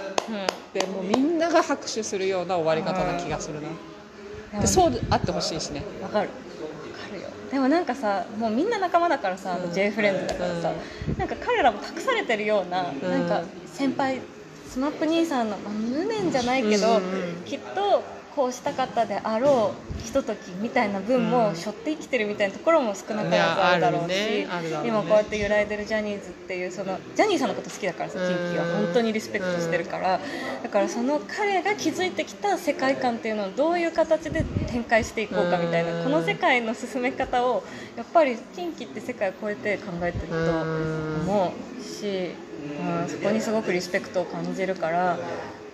[0.74, 4.61] でもうみんなが拍手するような終わり方な気がするな。
[4.61, 5.82] でそうあってほしいしね。
[6.02, 7.28] わかるよ。
[7.50, 9.72] でもなんかさもうみんな仲間だからさ、うん。
[9.72, 10.72] J フレンズだからさ、
[11.18, 13.00] なんか彼らも託されてるような、ん。
[13.00, 14.20] なんか先輩
[14.64, 17.44] スマップ兄さんの、まあ、無念じゃないけど、うんうんうん。
[17.44, 21.57] きっとこうしたかったであろうひとときみたいな分もうん。
[21.57, 24.43] 背負って生きてるみたいなところも少なからずあるだろうし、
[24.85, 28.64] 今こうやって揺らいでるジャニーズっていうそのジャニーさんのこと好きだからさキンキは。
[28.64, 28.87] うん。
[28.87, 30.20] 本当にリスペクトしてるから。
[30.62, 36.05] だからその彼が築いてきた世界観っていうのをどういう形で展開していこうかみたいなうん。
[36.05, 37.62] この世界の進め方を
[37.97, 42.30] やっぱりキンキって世界を超えて考えてると思うし、
[42.64, 45.18] うん、そこにすごくリスペクトを感じるから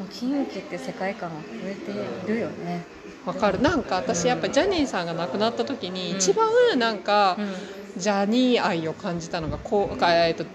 [0.00, 2.86] もうキンキって世界観は超えているよね。
[3.26, 3.60] わかる。
[3.60, 6.16] なんか私やっぱジャニーさんが亡くなった時にうん。
[6.16, 8.00] 一番なんかうん。
[8.00, 10.50] ジャニー愛を感じたのがこうえっと剛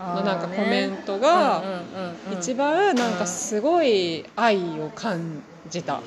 [0.00, 1.62] のなんかコメントが
[2.32, 6.02] 一番なんかすごい愛を感じた。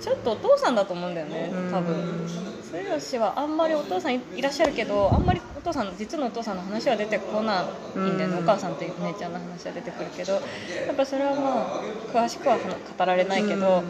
[0.00, 1.70] ちょっとお父さんだと思うんだよねうん。
[1.70, 2.26] 多分。
[2.70, 7.64] 剛はあんまりお父さんいいらっしゃるけどあんまりお父さん実のお父さんの話は出てこな
[7.96, 8.44] いんだよね、うん。
[8.44, 10.40] お母さんとお姉ちゃんの話は出てくるけどや
[10.92, 11.82] っぱそれはまあ
[12.12, 13.64] 詳しくは語られないけど、うん。
[13.64, 13.82] やっ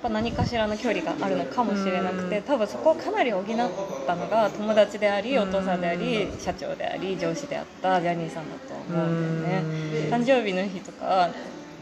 [0.00, 2.42] ぱ何かしらの距離があるのかもしれなくて、うん。
[2.44, 3.44] 多分そこをかなり補っ
[4.06, 10.08] たのが友達でありお父さんであり社長であり上司であったジャニーさんだと思うんだよね。
[10.10, 11.30] 誕生日の日とか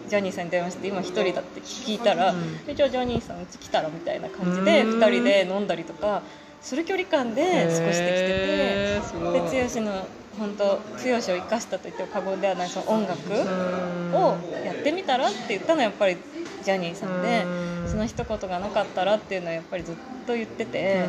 [0.09, 2.64] ジャニーさんに電話して今一人だって聞いたら、うん。
[2.64, 5.00] でじゃあジャニーさんうち来たらみたいな感じでうん。
[5.00, 6.22] 2人で飲んだりとか
[6.61, 10.07] する距離感で過ごしてきててで剛の
[10.38, 10.80] 本当剛を
[11.20, 14.14] 生かしたと言っても過言ではないその音楽うん。
[14.14, 16.16] をやってみたらって言ったのはやっぱり
[16.62, 17.88] ジャニーさんでうん。
[17.88, 19.94] その一言がなかったらっていうのはやっぱりずっ
[20.26, 21.07] と言ってて。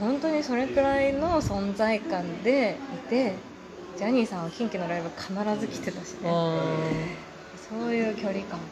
[0.00, 3.34] 本当にそれくらいの存在感でいて
[3.96, 7.27] ジャニーさんは近畿のライブ必ず来てたしね
[7.68, 8.66] そういう距離感、ね、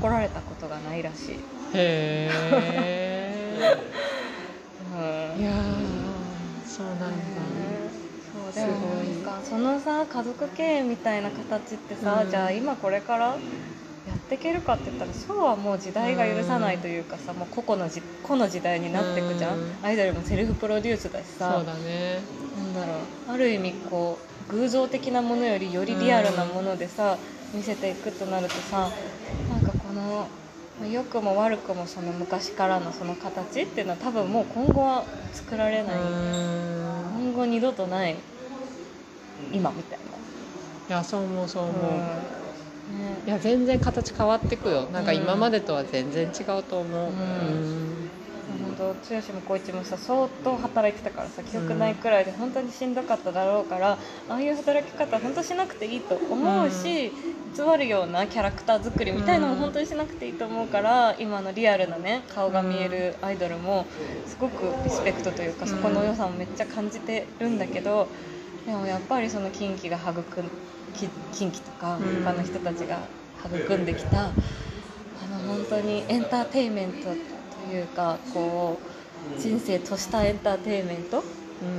[0.00, 1.32] 怒られたことがないらしい、
[1.74, 3.74] へえ
[4.80, 4.84] う
[5.36, 5.40] ん。
[5.40, 7.40] いやーそうなんだ。
[8.32, 12.30] そうでもなんかそのさ家族経営みたいな形ってさ、うん。
[12.30, 13.26] じゃあ今これから
[14.06, 19.76] やっていけるかって言ったらそうはもう時代が許さないというかさ、もう個々のじ個の時代になっていくじゃん、うん。
[19.82, 21.56] アイドルもセルフプロデュースだしさ。
[21.58, 22.22] そうだね。
[22.56, 22.96] なんだろう。
[23.32, 27.18] ある意味こう偶像的なものよりよりリアルなものでさ、
[27.52, 28.92] 見せていくとなるとさ
[29.48, 30.30] なんかこの
[30.78, 37.10] まあ良くも悪くもその昔からのその形っていうのは多分もう今後は作られない、うん。
[37.12, 38.16] 今後二度とない。
[39.52, 39.98] 今みたい
[40.88, 41.92] いやそう思うそうな、思う、
[42.92, 43.22] ね。
[43.26, 44.88] いや全然形変わってくよ。
[44.90, 48.19] なんか今までとは全然違うと思う、うん
[48.80, 57.12] うん本当剛も光一もさ相当働いてたからさ記憶ないくらいで本当にしんどかっただろうから、ああいう働き方本当しなくていいと思うし、
[57.56, 63.86] 偽るようなキャラクター作りみたいのも本当にしなくていいと思うから、今のリアルなね顔が見えるアイドルも
[64.26, 68.08] すごくリスペクトというか、そこの良さもめっちゃ感じてるんだけど
[68.66, 70.24] でもやっぱりその近畿が育
[71.32, 72.24] 近畿とかうん。
[72.24, 72.98] 他の人たちが
[73.44, 74.32] 育んできた、あの
[75.48, 77.39] 本当にエンターテインメントと
[77.70, 78.78] いうかこ
[79.36, 81.22] う人生としたエンターテインメントっ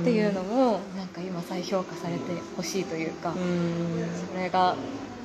[0.04, 2.20] ていうのもなんか今再評価されて
[2.56, 4.06] ほしいというか、うん。
[4.32, 4.76] それが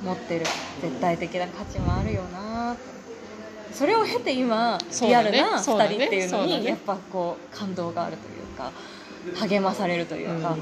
[0.02, 0.46] 持ってる
[0.80, 2.76] 絶対的な価値もあるよな
[3.72, 5.96] それを経て今リアルな2そうだね。
[5.96, 8.72] 人っていうのにやっぱこう感動があるというか
[9.46, 10.56] 励まされるというか、う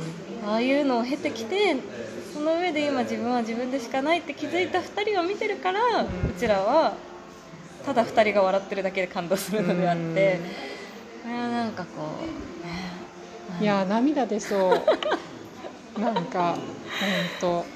[0.48, 1.76] ああいうのを経てきて
[2.32, 6.06] その上で今自分は自分でしかないって気づいた2人を見てるから、う
[6.38, 6.94] ちらは
[7.86, 10.12] ただ2人が笑ってるだけで感動するのであって、うん。
[10.12, 10.18] こ
[11.28, 11.88] れはなんかこ
[12.20, 13.60] うね。
[13.60, 14.82] いや涙出そう。
[16.00, 16.64] なんか本
[17.40, 17.66] 当ね。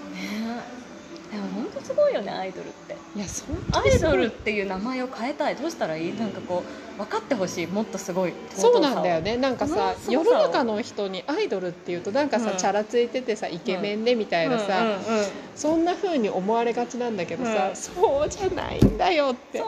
[1.31, 2.97] でも本当すごいよねアイドルって。
[3.17, 5.57] いやそアイドルっていう名前を変えたい。
[5.57, 6.15] どうしたらいい？
[6.17, 6.63] なんかこ
[6.97, 7.67] う分かってほしい。
[7.67, 8.33] もっとすごい。
[8.55, 9.37] そうなんだよね。
[9.37, 12.57] なんかさこのすご世の中の人にアイドルっていうとなんかさ、うん。
[12.59, 14.89] チャラついててさイケメンでみたいなさ、うん。
[14.89, 14.95] うん。
[14.95, 15.27] うん。
[15.57, 17.77] そんな風に思われがちなんだけどさ、うん。
[17.77, 19.59] そうじゃないんだよって。
[19.59, 19.67] そう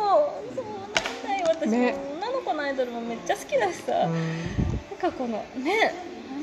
[0.54, 0.92] そうなん
[1.24, 1.46] だよ。
[1.48, 1.96] 私も、ね。
[2.18, 4.12] 女の子のアイドルもめっちゃ好きだしさ、うん。
[4.12, 5.94] なんかこのね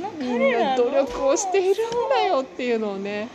[0.01, 3.29] のみん彼らのな努力をしているんだよっていうのをね。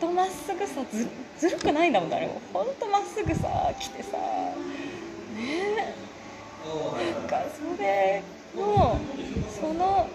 [0.00, 1.06] ほんとまっすぐさず
[1.40, 2.38] ずるくないんだもん誰も。
[2.52, 3.48] ほんとまっすぐさ
[3.80, 4.18] 来てさ。
[5.34, 5.94] ね。
[6.62, 8.22] なんかそれ
[8.54, 8.98] の
[9.58, 10.06] その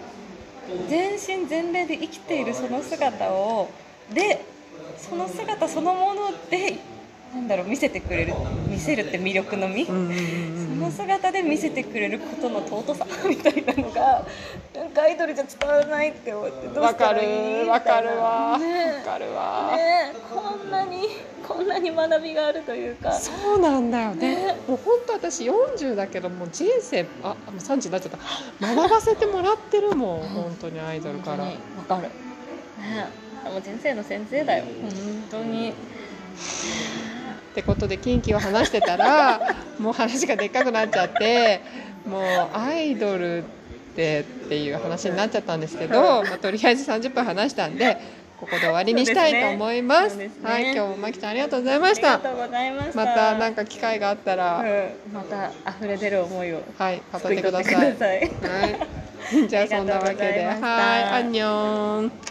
[0.88, 3.70] 全身全霊で生きているその姿を
[4.14, 4.46] で
[4.98, 6.78] その姿そのもので
[7.36, 8.34] なんだろう見せてくれる
[8.70, 14.26] 見せるって魅力の実、うんうんうんその姿で見せてくれることの尊さみたいなのが
[14.76, 17.64] なんかアイドルじゃ伝わらないって思ってどうしたわからいい？
[17.64, 18.58] るわかるわ。
[18.60, 19.74] ねわかるわ。
[19.78, 21.08] ねこんなに
[21.48, 23.14] こんなに学びがあるというか。
[23.14, 24.16] そうなんだよ。
[24.16, 28.12] ねねもう本当私40だけどもう人生あもう30になっちゃっ
[28.60, 28.76] た。
[28.76, 31.46] 学ばせてもらってるもん本当にアイドルから。
[31.46, 31.52] わ
[31.88, 32.02] かる。
[32.04, 32.10] ね
[33.46, 34.66] もう人生の先生だよ。
[34.82, 34.92] 本
[35.32, 35.74] 当に
[37.56, 41.62] ってことで近畿を話してたら もう話がでっかくなっちゃって
[42.06, 43.48] もうアイドルっ
[43.96, 47.98] てっていう話になっちゃったんですけど、まあ、とりあえず30分話したんで
[48.42, 50.10] ここで終わりにしたいと思います。
[50.10, 50.52] そうですね。
[50.52, 52.20] はい今日もまきちゃんありがとうございまあした
[52.74, 52.98] ました。
[52.98, 54.64] また何か機会があったら、う
[55.10, 56.62] ん、また溢れ出る思いを。
[56.78, 57.74] はい語ってください。
[57.74, 57.78] い。
[57.78, 58.24] は
[59.46, 59.48] い。
[59.48, 60.46] じゃあそんなわけで。
[60.46, 62.26] はいアンニョン